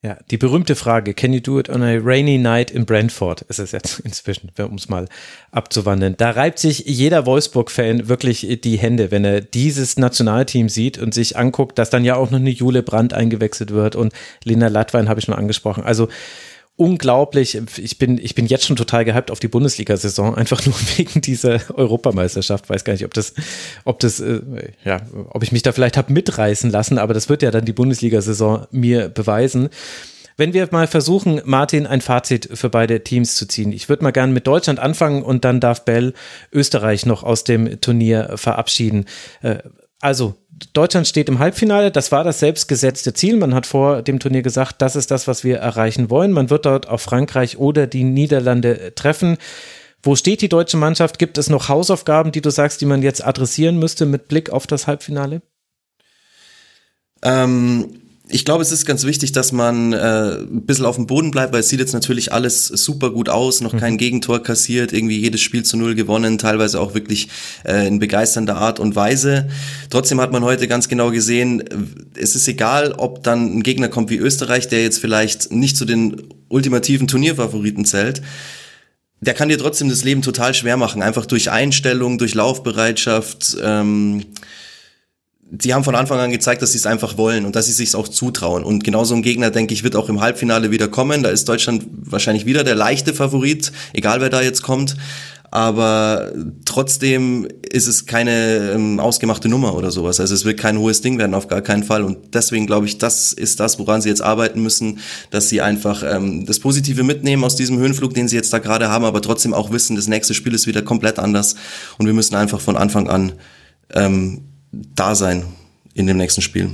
[0.05, 3.41] Ja, die berühmte Frage, can you do it on a rainy night in Brentford?
[3.49, 5.09] Ist es jetzt inzwischen, um es mal
[5.51, 6.15] abzuwandeln.
[6.19, 11.39] Da reibt sich jeder Wolfsburg-Fan wirklich die Hände, wenn er dieses Nationalteam sieht und sich
[11.39, 14.13] anguckt, dass dann ja auch noch eine Jule Brandt eingewechselt wird und
[14.45, 15.85] Lena Latwein habe ich schon angesprochen.
[15.85, 16.09] Also
[16.77, 17.57] unglaublich.
[17.79, 21.61] Ich bin, ich bin jetzt schon total gehypt auf die Bundesliga-Saison, einfach nur wegen dieser
[21.75, 22.69] Europameisterschaft.
[22.69, 23.35] Weiß gar nicht, ob das,
[23.85, 24.41] ob das, äh,
[24.85, 27.73] ja, ob ich mich da vielleicht habe mitreißen lassen, aber das wird ja dann die
[27.73, 29.69] Bundesliga-Saison mir beweisen.
[30.37, 33.73] Wenn wir mal versuchen, Martin, ein Fazit für beide Teams zu ziehen.
[33.73, 36.13] Ich würde mal gerne mit Deutschland anfangen und dann darf Bell
[36.53, 39.05] Österreich noch aus dem Turnier verabschieden.
[39.43, 39.59] Äh,
[40.01, 40.35] also,
[40.73, 41.91] Deutschland steht im Halbfinale.
[41.91, 43.37] Das war das selbstgesetzte Ziel.
[43.37, 46.33] Man hat vor dem Turnier gesagt, das ist das, was wir erreichen wollen.
[46.33, 49.39] Man wird dort auf Frankreich oder die Niederlande treffen.
[50.03, 51.19] Wo steht die deutsche Mannschaft?
[51.19, 54.67] Gibt es noch Hausaufgaben, die du sagst, die man jetzt adressieren müsste mit Blick auf
[54.67, 55.43] das Halbfinale?
[57.23, 61.31] Ähm, ich glaube, es ist ganz wichtig, dass man äh, ein bisschen auf dem Boden
[61.31, 63.79] bleibt, weil es sieht jetzt natürlich alles super gut aus, noch mhm.
[63.79, 67.29] kein Gegentor kassiert, irgendwie jedes Spiel zu null gewonnen, teilweise auch wirklich
[67.65, 69.49] äh, in begeisternder Art und Weise.
[69.91, 71.65] Trotzdem hat man heute ganz genau gesehen,
[72.17, 75.85] es ist egal, ob dann ein Gegner kommt wie Österreich, der jetzt vielleicht nicht zu
[75.85, 78.23] den ultimativen Turnierfavoriten zählt
[79.21, 83.57] der kann dir trotzdem das Leben total schwer machen, einfach durch Einstellung, durch Laufbereitschaft.
[83.63, 84.27] Ähm,
[85.51, 87.95] die haben von Anfang an gezeigt, dass sie es einfach wollen und dass sie sich
[87.95, 88.65] auch zutrauen.
[88.65, 91.23] Und genauso ein Gegner, denke ich, wird auch im Halbfinale wieder kommen.
[91.23, 94.97] Da ist Deutschland wahrscheinlich wieder der leichte Favorit, egal wer da jetzt kommt.
[95.55, 96.33] Aber
[96.65, 100.19] trotzdem ist es keine ähm, ausgemachte Nummer oder sowas.
[100.19, 102.03] Also es wird kein hohes Ding werden, auf gar keinen Fall.
[102.03, 104.99] Und deswegen glaube ich, das ist das, woran sie jetzt arbeiten müssen,
[105.31, 108.89] dass sie einfach ähm, das Positive mitnehmen aus diesem Höhenflug, den sie jetzt da gerade
[108.89, 111.55] haben, aber trotzdem auch wissen, das nächste Spiel ist wieder komplett anders.
[111.99, 113.35] Und wir müssen einfach von Anfang an
[113.95, 114.41] ähm,
[114.95, 115.45] da sein
[115.95, 116.71] in dem nächsten Spiel.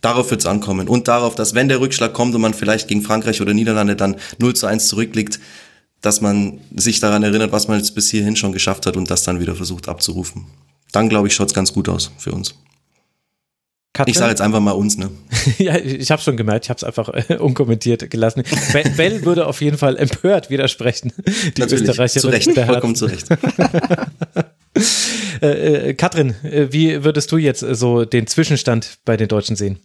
[0.00, 3.02] Darauf wird es ankommen und darauf, dass wenn der Rückschlag kommt und man vielleicht gegen
[3.02, 5.38] Frankreich oder Niederlande dann 0 zu 1 zurückliegt,
[6.00, 9.24] dass man sich daran erinnert, was man jetzt bis hierhin schon geschafft hat und das
[9.24, 10.46] dann wieder versucht abzurufen.
[10.92, 12.54] dann glaube ich, schaut es ganz gut aus für uns.
[13.92, 14.12] Katrin?
[14.12, 15.10] Ich sage jetzt einfach mal uns, ne?
[15.58, 18.44] ja, ich habe schon gemerkt, ich habe es einfach äh, unkommentiert gelassen.
[18.72, 21.12] Be Bell würde auf jeden Fall empört widersprechen.
[21.56, 23.26] Die Natürlich, Österreicherin zu Recht, vollkommen zu Recht.
[25.42, 29.56] Äh, äh, Katrin, äh, wie würdest du jetzt äh, so den Zwischenstand bei den Deutschen
[29.56, 29.80] sehen?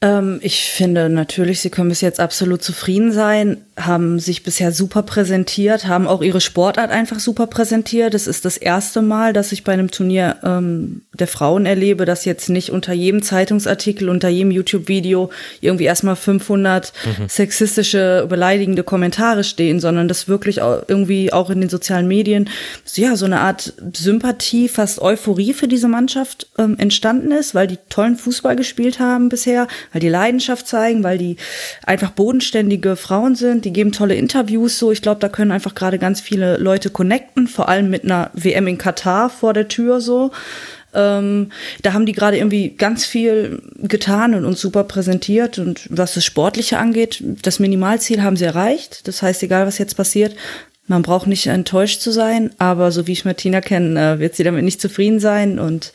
[0.00, 5.02] Ähm, ich finde natürlich, sie können bis jetzt absolut zufrieden sein, haben sich bisher super
[5.02, 8.14] präsentiert, haben auch ihre Sportart einfach super präsentiert.
[8.14, 12.24] Es ist das erste Mal, dass ich bei einem Turnier ähm, der Frauen erlebe, dass
[12.24, 16.92] jetzt nicht unter jedem Zeitungsartikel, unter jedem YouTube-Video irgendwie erstmal 500
[17.28, 22.48] sexistische, beleidigende Kommentare stehen, sondern dass wirklich auch irgendwie auch in den sozialen Medien
[22.84, 27.66] so, ja so eine Art Sympathie, fast Euphorie für diese Mannschaft ähm, entstanden ist, weil
[27.66, 31.36] die tollen Fußball gespielt haben bisher, weil die Leidenschaft zeigen, weil die
[31.84, 34.92] einfach bodenständige Frauen sind, die geben tolle Interviews so.
[34.92, 38.66] Ich glaube, da können einfach gerade ganz viele Leute connecten, vor allem mit einer WM
[38.66, 40.30] in Katar vor der Tür so.
[40.92, 41.50] Ähm,
[41.82, 45.58] da haben die gerade irgendwie ganz viel getan und uns super präsentiert.
[45.58, 49.06] Und was das Sportliche angeht, das Minimalziel haben sie erreicht.
[49.06, 50.34] Das heißt, egal was jetzt passiert,
[50.86, 52.50] man braucht nicht enttäuscht zu sein.
[52.58, 55.58] Aber so wie ich Martina kenne, äh, wird sie damit nicht zufrieden sein.
[55.58, 55.92] Und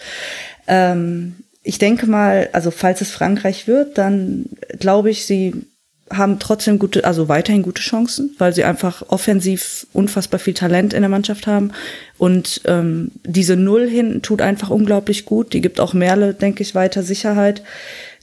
[0.68, 4.46] ähm, ich denke mal, also falls es Frankreich wird, dann
[4.80, 5.66] glaube ich, sie
[6.12, 11.02] haben trotzdem gute, also weiterhin gute Chancen, weil sie einfach offensiv unfassbar viel Talent in
[11.02, 11.72] der Mannschaft haben.
[12.18, 15.54] Und ähm, diese Null hinten tut einfach unglaublich gut.
[15.54, 17.64] Die gibt auch Merle, denke ich, weiter Sicherheit.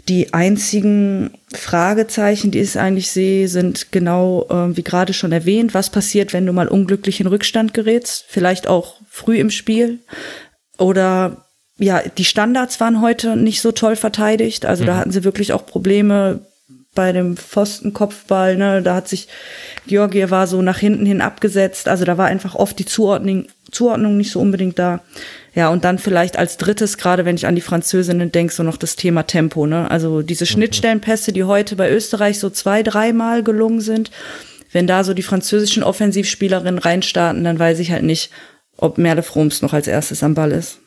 [0.08, 5.90] Die einzigen Fragezeichen, die ich eigentlich sehe, sind genau, äh, wie gerade schon erwähnt, was
[5.90, 10.00] passiert, wenn du mal unglücklich in Rückstand gerätst, vielleicht auch früh im Spiel.
[10.78, 11.46] Oder
[11.78, 14.66] ja, die Standards waren heute nicht so toll verteidigt.
[14.66, 16.46] Also da hatten sie wirklich auch Probleme
[16.94, 19.28] bei dem Pfostenkopfball, ne, da hat sich
[19.86, 24.16] Georgia war so nach hinten hin abgesetzt, also da war einfach oft die Zuordnung, Zuordnung
[24.16, 25.00] nicht so unbedingt da.
[25.54, 28.76] Ja, und dann vielleicht als drittes, gerade wenn ich an die Französinnen denke, so noch
[28.76, 29.90] das Thema Tempo, ne?
[29.90, 34.10] Also diese Schnittstellenpässe, die heute bei Österreich so zwei, dreimal gelungen sind,
[34.72, 38.30] wenn da so die französischen Offensivspielerinnen reinstarten, dann weiß ich halt nicht,
[38.76, 40.78] ob Merle Froms noch als erstes am Ball ist.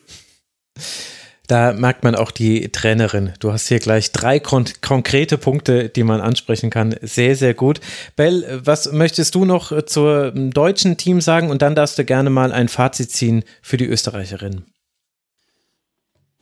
[1.46, 3.32] Da merkt man auch die Trainerin.
[3.38, 6.96] Du hast hier gleich drei kon konkrete Punkte, die man ansprechen kann.
[7.02, 7.80] Sehr, sehr gut.
[8.16, 11.50] Bell, was möchtest du noch zur deutschen Team sagen?
[11.50, 14.64] Und dann darfst du gerne mal ein Fazit ziehen für die Österreicherin.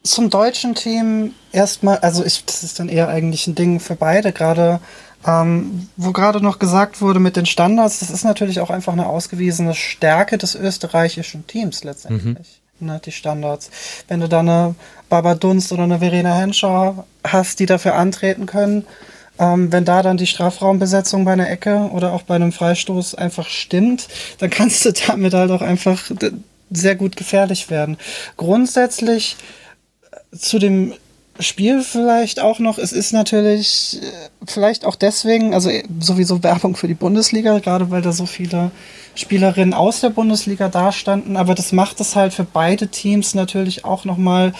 [0.02, 4.32] Zum deutschen Team erstmal, also ich, das ist dann eher eigentlich ein Ding für beide,
[4.32, 4.80] gerade
[5.26, 9.06] ähm, wo gerade noch gesagt wurde mit den Standards, das ist natürlich auch einfach eine
[9.06, 12.60] ausgewiesene Stärke des österreichischen Teams letztendlich.
[12.84, 13.70] Ne, die Standards.
[14.08, 14.74] Wenn du da eine
[15.08, 18.84] Baba Dunst oder eine Verena Henscher hast, die dafür antreten können,
[19.38, 23.48] ähm, wenn da dann die Strafraumbesetzung bei einer Ecke oder auch bei einem Freistoß einfach
[23.48, 24.08] stimmt,
[24.38, 26.10] dann kannst du damit halt auch einfach
[26.70, 27.96] sehr gut gefährlich werden.
[28.36, 29.36] Grundsätzlich
[30.32, 30.92] äh, zu dem
[31.40, 34.06] Spiel vielleicht auch noch, es ist natürlich äh,
[34.46, 38.70] vielleicht auch deswegen, also äh, sowieso Werbung für die Bundesliga, gerade weil da so viele
[39.16, 44.04] Spielerinnen aus der Bundesliga dastanden, aber das macht es halt für beide Teams natürlich auch
[44.04, 44.52] nochmal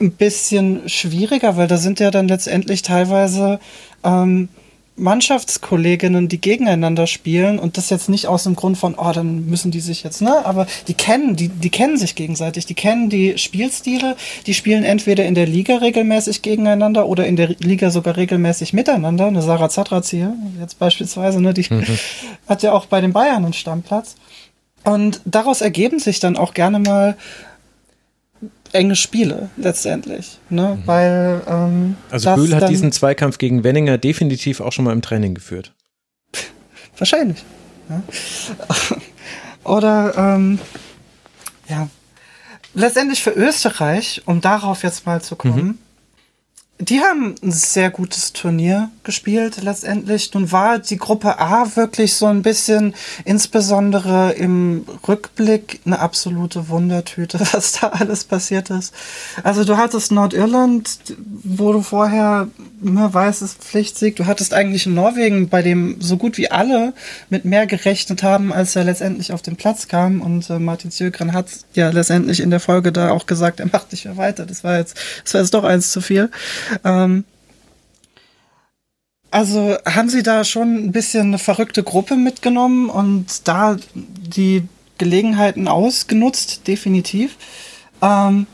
[0.00, 3.58] ein bisschen schwieriger, weil da sind ja dann letztendlich teilweise
[4.04, 4.48] ähm,
[4.96, 9.70] Mannschaftskolleginnen, die gegeneinander spielen und das jetzt nicht aus dem Grund von, oh, dann müssen
[9.70, 13.38] die sich jetzt, ne, aber die kennen, die, die kennen sich gegenseitig, die kennen die
[13.38, 14.16] Spielstile,
[14.46, 19.26] die spielen entweder in der Liga regelmäßig gegeneinander oder in der Liga sogar regelmäßig miteinander.
[19.26, 21.64] Eine Sarah Zatraz hier, jetzt beispielsweise, ne, die
[22.46, 24.16] hat ja auch bei den Bayern einen Stammplatz.
[24.84, 27.16] Und daraus ergeben sich dann auch gerne mal
[28.72, 34.72] enge Spiele letztendlich, ne, weil ähm, Also Bühl hat diesen Zweikampf gegen Wenninger definitiv auch
[34.72, 35.72] schon mal im Training geführt.
[36.98, 37.44] Wahrscheinlich.
[37.88, 38.02] Ja.
[39.70, 40.58] Oder ähm,
[41.68, 41.88] ja.
[42.74, 45.78] Letztendlich für Österreich, um darauf jetzt mal zu kommen,
[46.78, 50.34] die haben ein sehr gutes Turnier gespielt letztendlich.
[50.34, 52.94] Nun war die Gruppe A wirklich so ein bisschen,
[53.24, 58.92] insbesondere im Rückblick, eine absolute Wundertüte, was da alles passiert ist.
[59.44, 60.98] Also du hattest Nordirland,
[61.44, 62.48] wo du vorher
[62.82, 66.94] immer weißes Pflichtsieg, du hattest eigentlich in Norwegen, bei dem so gut wie alle
[67.30, 70.20] mit mehr gerechnet haben, als er letztendlich auf den Platz kam.
[70.20, 73.92] Und äh, Martin Sjögren hat ja letztendlich in der Folge da auch gesagt, er macht
[73.92, 74.46] nicht mehr weiter.
[74.46, 76.28] Das war jetzt, das war jetzt doch eins zu viel.
[76.84, 77.24] Ähm,
[79.30, 84.68] also haben sie da schon ein bisschen eine verrückte Gruppe mitgenommen und da die
[84.98, 87.36] Gelegenheiten ausgenutzt, definitiv.
[88.02, 88.46] Ähm,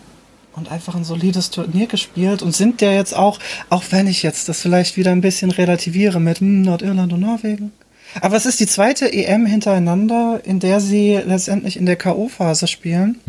[0.54, 3.38] und einfach ein solides Turnier gespielt und sind ja jetzt auch,
[3.70, 7.72] auch wenn ich jetzt das vielleicht wieder ein bisschen relativiere mit hm, Nordirland und Norwegen.
[8.20, 13.20] Aber es ist die zweite EM hintereinander, in der sie letztendlich in der K.O.-Phase spielen.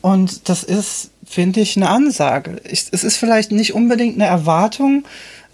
[0.00, 2.60] Und das ist, finde ich, eine Ansage.
[2.64, 5.04] Ich, es ist vielleicht nicht unbedingt eine Erwartung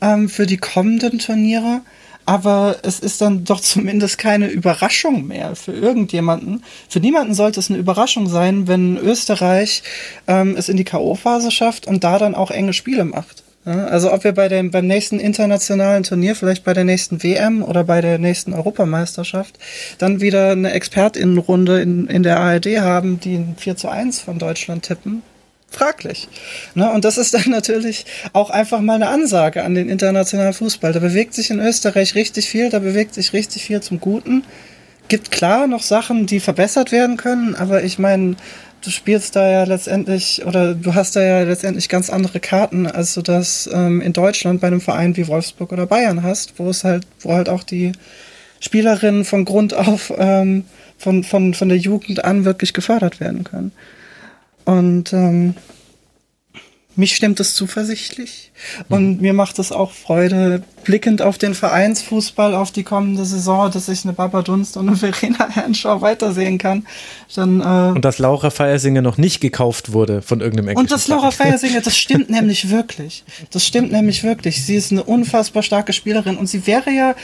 [0.00, 1.80] ähm, für die kommenden Turniere,
[2.26, 6.62] aber es ist dann doch zumindest keine Überraschung mehr für irgendjemanden.
[6.88, 9.82] Für niemanden sollte es eine Überraschung sein, wenn Österreich
[10.26, 13.43] ähm, es in die K.O.-Phase schafft und da dann auch enge Spiele macht.
[13.64, 17.84] Also ob wir bei dem, beim nächsten internationalen Turnier, vielleicht bei der nächsten WM oder
[17.84, 19.58] bei der nächsten Europameisterschaft,
[19.98, 24.38] dann wieder eine Expertinnenrunde in, in der ARD haben, die ein 4 zu 1 von
[24.38, 25.22] Deutschland tippen,
[25.70, 26.28] fraglich.
[26.74, 26.90] Ne?
[26.90, 28.04] Und das ist dann natürlich
[28.34, 30.92] auch einfach mal eine Ansage an den internationalen Fußball.
[30.92, 34.44] Da bewegt sich in Österreich richtig viel, da bewegt sich richtig viel zum Guten.
[35.08, 38.36] Gibt klar noch Sachen, die verbessert werden können, aber ich meine,
[38.82, 43.14] du spielst da ja letztendlich oder du hast da ja letztendlich ganz andere Karten, als
[43.14, 46.84] du das ähm, in Deutschland bei einem Verein wie Wolfsburg oder Bayern hast, wo es
[46.84, 47.92] halt, wo halt auch die
[48.60, 50.64] Spielerinnen von Grund auf ähm,
[50.96, 53.72] von, von, von der Jugend an wirklich gefördert werden können.
[54.64, 55.54] Und ähm,
[56.96, 58.52] mich stimmt es zuversichtlich
[58.88, 59.20] und mhm.
[59.20, 64.04] mir macht es auch Freude, blickend auf den Vereinsfußball, auf die kommende Saison, dass ich
[64.04, 66.86] eine Baba Dunst und eine Verena Hernschau weitersehen kann.
[67.34, 71.08] Dann, äh und dass Laura Feiersinger noch nicht gekauft wurde von irgendeinem englischen Und dass
[71.08, 73.24] Laura Feiersinger, das stimmt nämlich wirklich.
[73.50, 74.64] Das stimmt nämlich wirklich.
[74.64, 77.14] Sie ist eine unfassbar starke Spielerin und sie wäre ja,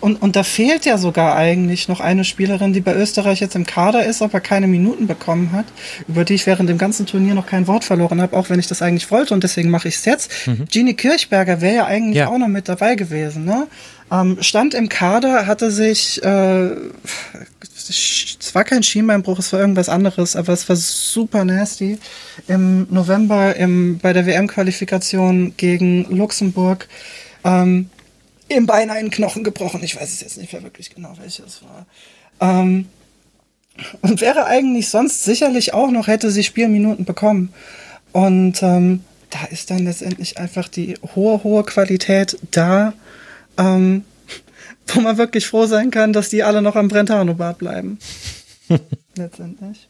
[0.00, 3.64] und, und da fehlt ja sogar eigentlich noch eine Spielerin, die bei Österreich jetzt im
[3.64, 5.64] Kader ist, aber keine Minuten bekommen hat,
[6.08, 8.66] über die ich während dem ganzen Turnier noch kein Wort verloren habe, auch wenn ich
[8.66, 10.30] das eigentlich wollte und deswegen mache ich es jetzt.
[10.46, 10.66] Mhm.
[10.84, 12.28] Jeannie Kirchberger wäre ja eigentlich ja.
[12.28, 13.46] auch noch mit dabei gewesen.
[13.46, 13.66] Ne?
[14.12, 16.70] Ähm, stand im Kader, hatte sich, äh,
[17.62, 21.98] es war kein Schienbeinbruch, es war irgendwas anderes, aber es war super nasty.
[22.48, 26.86] Im November im, bei der WM-Qualifikation gegen Luxemburg
[27.44, 27.88] ähm,
[28.48, 29.82] im Bein einen Knochen gebrochen.
[29.82, 31.86] Ich weiß es jetzt nicht mehr wirklich genau, welches war.
[32.40, 32.88] Ähm,
[34.02, 37.54] und wäre eigentlich sonst sicherlich auch noch, hätte sie Spielminuten bekommen.
[38.12, 39.00] Und ähm,
[39.34, 42.92] da ist dann letztendlich einfach die hohe, hohe Qualität da,
[43.58, 44.04] ähm,
[44.86, 47.98] wo man wirklich froh sein kann, dass die alle noch am Brentano-Bad bleiben.
[49.16, 49.88] letztendlich.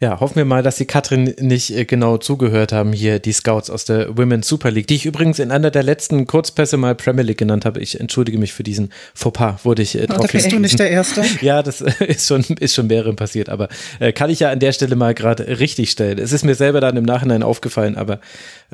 [0.00, 3.70] Ja, hoffen wir mal, dass die Katrin nicht äh, genau zugehört haben, hier die Scouts
[3.70, 7.22] aus der Women's Super League, die ich übrigens in einer der letzten Kurzpässe mal Premier
[7.22, 7.78] League genannt habe.
[7.78, 11.22] Ich entschuldige mich für diesen Fauxpas, wurde ich äh, drauf bist du nicht der Erste.
[11.42, 13.68] ja, das äh, ist schon, ist schon mehreren passiert, aber
[14.00, 16.18] äh, kann ich ja an der Stelle mal gerade richtig stellen.
[16.18, 18.18] Es ist mir selber dann im Nachhinein aufgefallen, aber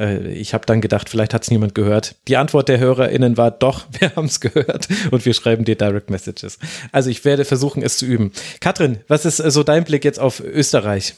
[0.01, 2.14] ich habe dann gedacht, vielleicht hat es niemand gehört.
[2.26, 6.11] Die Antwort der HörerInnen war doch, wir haben es gehört und wir schreiben dir Direct
[6.11, 6.59] Messages.
[6.92, 8.32] Also ich werde versuchen, es zu üben.
[8.61, 11.14] Katrin, was ist äh, so dein Blick jetzt auf Österreich?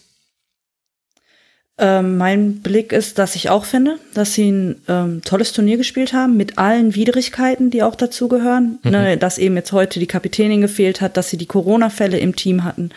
[1.79, 6.13] Ähm, mein Blick ist, dass ich auch finde, dass sie ein ähm, tolles Turnier gespielt
[6.13, 8.79] haben, mit allen Widrigkeiten, die auch dazugehören.
[8.83, 8.91] Mhm.
[8.91, 12.65] Ne, dass eben jetzt heute die Kapitänin gefehlt hat, dass sie die Corona-Fälle im Team
[12.65, 12.91] hatten.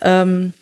[0.00, 0.54] Ähm,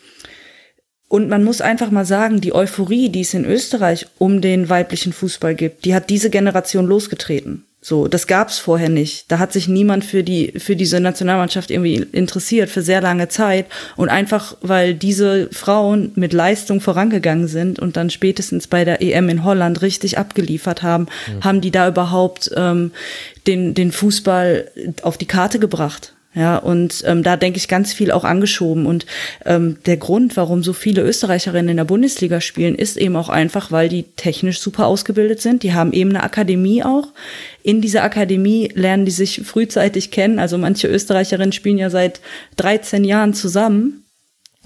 [1.15, 5.13] und man muss einfach mal sagen, die Euphorie, die es in Österreich um den weiblichen
[5.13, 7.63] Fußball gibt, die hat diese Generation losgetreten.
[7.79, 9.31] So, das gab's vorher nicht.
[9.31, 13.67] Da hat sich niemand für die für diese Nationalmannschaft irgendwie interessiert für sehr lange Zeit
[13.95, 19.29] und einfach weil diese Frauen mit Leistung vorangegangen sind und dann spätestens bei der EM
[19.29, 21.43] in Holland richtig abgeliefert haben, mhm.
[21.45, 22.91] haben die da überhaupt ähm,
[23.47, 24.69] den den Fußball
[25.01, 26.14] auf die Karte gebracht.
[26.35, 28.85] Ja, und ähm, da denke ich ganz viel auch angeschoben.
[28.85, 29.05] Und
[29.45, 33.71] ähm, der Grund, warum so viele Österreicherinnen in der Bundesliga spielen, ist eben auch einfach,
[33.71, 35.63] weil die technisch super ausgebildet sind.
[35.63, 37.07] Die haben eben eine Akademie auch.
[37.63, 40.37] In dieser Akademie lernen die sich frühzeitig kennen.
[40.37, 42.19] Also manche Österreicherinnen spielen ja seit
[42.57, 44.04] 13 Jahren zusammen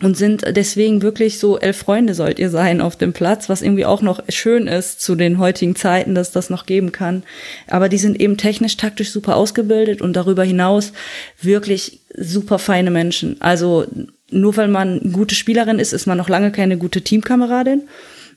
[0.01, 3.85] und sind deswegen wirklich so elf Freunde sollt ihr sein auf dem Platz, was irgendwie
[3.85, 7.23] auch noch schön ist zu den heutigen Zeiten, dass das noch geben kann.
[7.67, 10.93] Aber die sind eben technisch, taktisch super ausgebildet und darüber hinaus
[11.41, 13.37] wirklich super feine Menschen.
[13.39, 13.85] Also
[14.31, 17.83] nur weil man gute Spielerin ist, ist man noch lange keine gute Teamkameradin.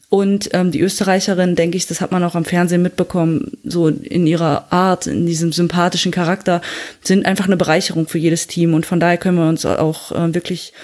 [0.09, 4.27] Und ähm, die Österreicherin, denke ich, das hat man auch am Fernsehen mitbekommen, so in
[4.27, 6.61] ihrer Art, in diesem sympathischen Charakter,
[7.01, 8.75] sind einfach eine Bereicherung für jedes Team.
[8.75, 10.75] Und von daher können wir uns auch äh, wirklich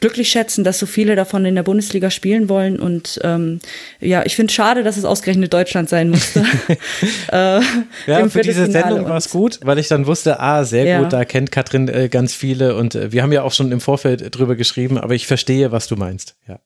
[0.00, 2.78] glücklich schätzen, dass so viele davon in der Bundesliga spielen wollen.
[2.78, 3.60] Und ähm,
[4.00, 6.44] ja, ich finde schade, dass es ausgerechnet Deutschland sein musste.
[7.32, 7.60] äh,
[8.06, 11.00] ja, für diese Sendung war es gut, weil ich dann wusste, ah, sehr ja.
[11.00, 13.80] gut, da kennt Katrin äh, ganz viele und äh, wir haben ja auch schon im
[13.80, 16.36] Vorfeld drüber geschrieben, aber ich verstehe, was du meinst.
[16.48, 16.60] Ja.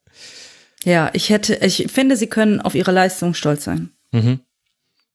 [0.84, 3.90] Ja, ich hätte, ich finde, sie können auf ihre Leistung stolz sein.
[4.12, 4.40] Mhm.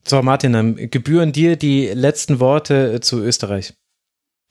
[0.06, 3.74] So, Martin, dann gebühren dir die letzten Worte äh, zu Österreich.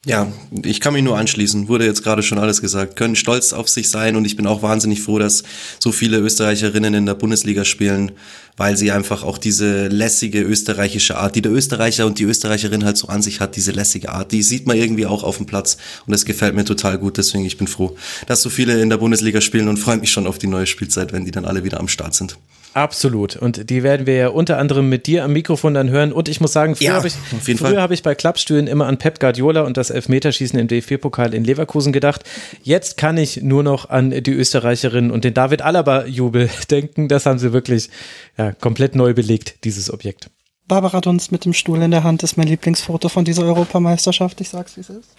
[0.05, 0.29] Ja,
[0.65, 1.69] ich kann mich nur anschließen.
[1.69, 2.97] Wurde jetzt gerade schon alles gesagt.
[2.97, 5.43] Können stolz auf sich sein und ich bin auch wahnsinnig froh, dass
[5.79, 8.11] so viele Österreicherinnen in der Bundesliga spielen,
[8.57, 12.97] weil sie einfach auch diese lässige österreichische Art, die der Österreicher und die Österreicherin halt
[12.97, 15.77] so an sich hat, diese lässige Art, die sieht man irgendwie auch auf dem Platz
[16.05, 17.17] und das gefällt mir total gut.
[17.17, 17.95] Deswegen ich bin froh,
[18.27, 21.13] dass so viele in der Bundesliga spielen und freue mich schon auf die neue Spielzeit,
[21.13, 22.35] wenn die dann alle wieder am Start sind.
[22.73, 23.35] Absolut.
[23.35, 26.11] Und die werden wir ja unter anderem mit dir am Mikrofon dann hören.
[26.11, 27.13] Und ich muss sagen, früher Ja, habe ich,
[27.57, 31.43] früher hab ich bei Klappstühlen immer an Pep Guardiola und das Elfmeterschießen im DFB-Pokal in
[31.43, 32.23] Leverkusen gedacht.
[32.63, 37.07] Jetzt kann ich nur noch an die Österreicherin und den David Alaba-Jubel denken.
[37.07, 37.89] Das haben sie wirklich
[38.37, 40.29] ja, komplett neu belegt, dieses Objekt.
[40.67, 44.39] Barbara Dunst mit dem Stuhl in der Hand ist mein Lieblingsfoto von dieser Europameisterschaft.
[44.41, 45.09] Ich sag's, wie es ist.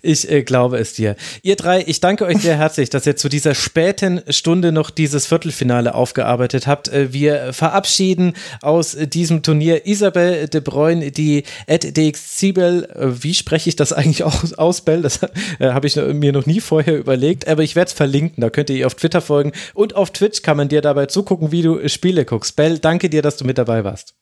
[0.00, 1.16] Ich äh, glaube es dir.
[1.42, 5.26] Ihr drei, ich danke euch sehr herzlich, dass ihr zu dieser späten Stunde noch dieses
[5.26, 6.86] Viertelfinale aufgearbeitet habt.
[6.88, 13.68] Äh, Wir verabschieden aus diesem Turnier Isabel de Bruyne, die at DXCBel, äh, wie spreche
[13.68, 15.02] ich das eigentlich aus, aus Bell?
[15.02, 15.20] Das
[15.58, 18.70] äh, habe ich mir noch nie vorher überlegt, aber ich werde es verlinken, da könnt
[18.70, 21.88] ihr ihr auf Twitter folgen und auf Twitch kann man dir dabei zugucken, wie du
[21.88, 22.54] Spiele guckst.
[22.54, 24.14] Bell, danke dir, dass du mit dabei warst.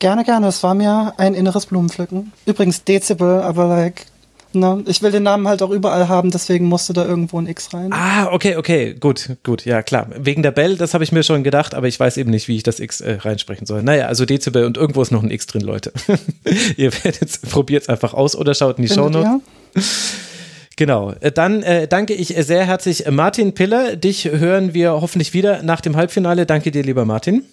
[0.00, 0.48] Gerne, gerne.
[0.48, 2.32] Es war mir ein inneres Blumenpflücken.
[2.46, 4.06] Übrigens Dezibel, aber like,
[4.54, 7.72] ne, ich will den Namen halt auch überall haben, deswegen musste da irgendwo ein X
[7.74, 7.92] rein.
[7.92, 10.08] Ah, okay, okay, gut, gut, ja klar.
[10.18, 12.56] Wegen der Bell, das habe ich mir schon gedacht, aber ich weiß eben nicht, wie
[12.56, 13.82] ich das X äh, reinsprechen soll.
[13.82, 15.92] Naja, also Dezibel und irgendwo ist noch ein X drin, Leute.
[16.78, 20.16] ihr werdet probiert es einfach aus oder schaut in die Findet Shownotes.
[20.76, 21.12] Genau.
[21.20, 23.96] Äh, Dann äh, danke ich sehr herzlich äh, Martin Piller.
[23.96, 26.46] Dich hören wir hoffentlich wieder nach dem Halbfinale.
[26.46, 27.44] Danke dir, lieber Martin.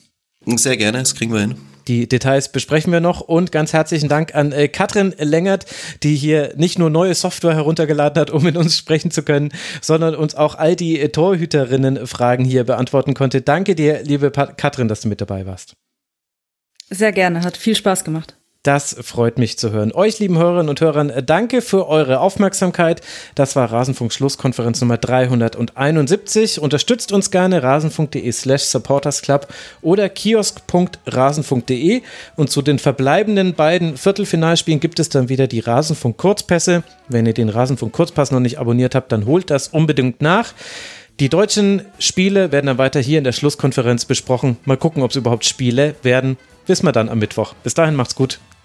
[0.45, 1.56] Sehr gerne, das kriegen wir hin.
[1.88, 5.65] Die Details besprechen wir noch und ganz herzlichen Dank an äh, Katrin Längert,
[6.03, 10.15] die hier nicht nur neue Software heruntergeladen hat, um mit uns sprechen zu können, sondern
[10.15, 13.41] uns auch all die äh, Torhüterinnen-Fragen hier beantworten konnte.
[13.41, 15.75] Danke dir, liebe pa Katrin, dass du mit dabei warst.
[16.89, 18.38] Sehr gerne, hat viel Spaß gemacht.
[18.68, 19.93] Das freut mich zu hören.
[19.93, 23.01] Euch, lieben Hörerinnen und Hörern, danke für eure Aufmerksamkeit.
[23.34, 26.59] Das war Rasenfunk Schlusskonferenz Nummer 371.
[26.59, 29.47] Unterstützt uns gerne rasenfunk.de slash supportersclub
[29.82, 32.01] oder kiosk.rasenfunk.de.
[32.36, 36.84] Und zu den verbleibenden beiden Viertelfinalspielen gibt es dann wieder die Rasenfunk Kurzpässe.
[37.07, 40.51] Wenn ihr den Rasenfunk Kurzpass noch nicht abonniert habt, dann holt das unbedingt nach.
[41.22, 44.57] Die deutschen Spiele werden dann weiter hier in der Schlusskonferenz besprochen.
[44.65, 46.36] Mal gucken, ob es überhaupt Spiele werden.
[46.65, 47.53] Wissen wir dann am Mittwoch.
[47.63, 48.41] Bis dahin macht's gut.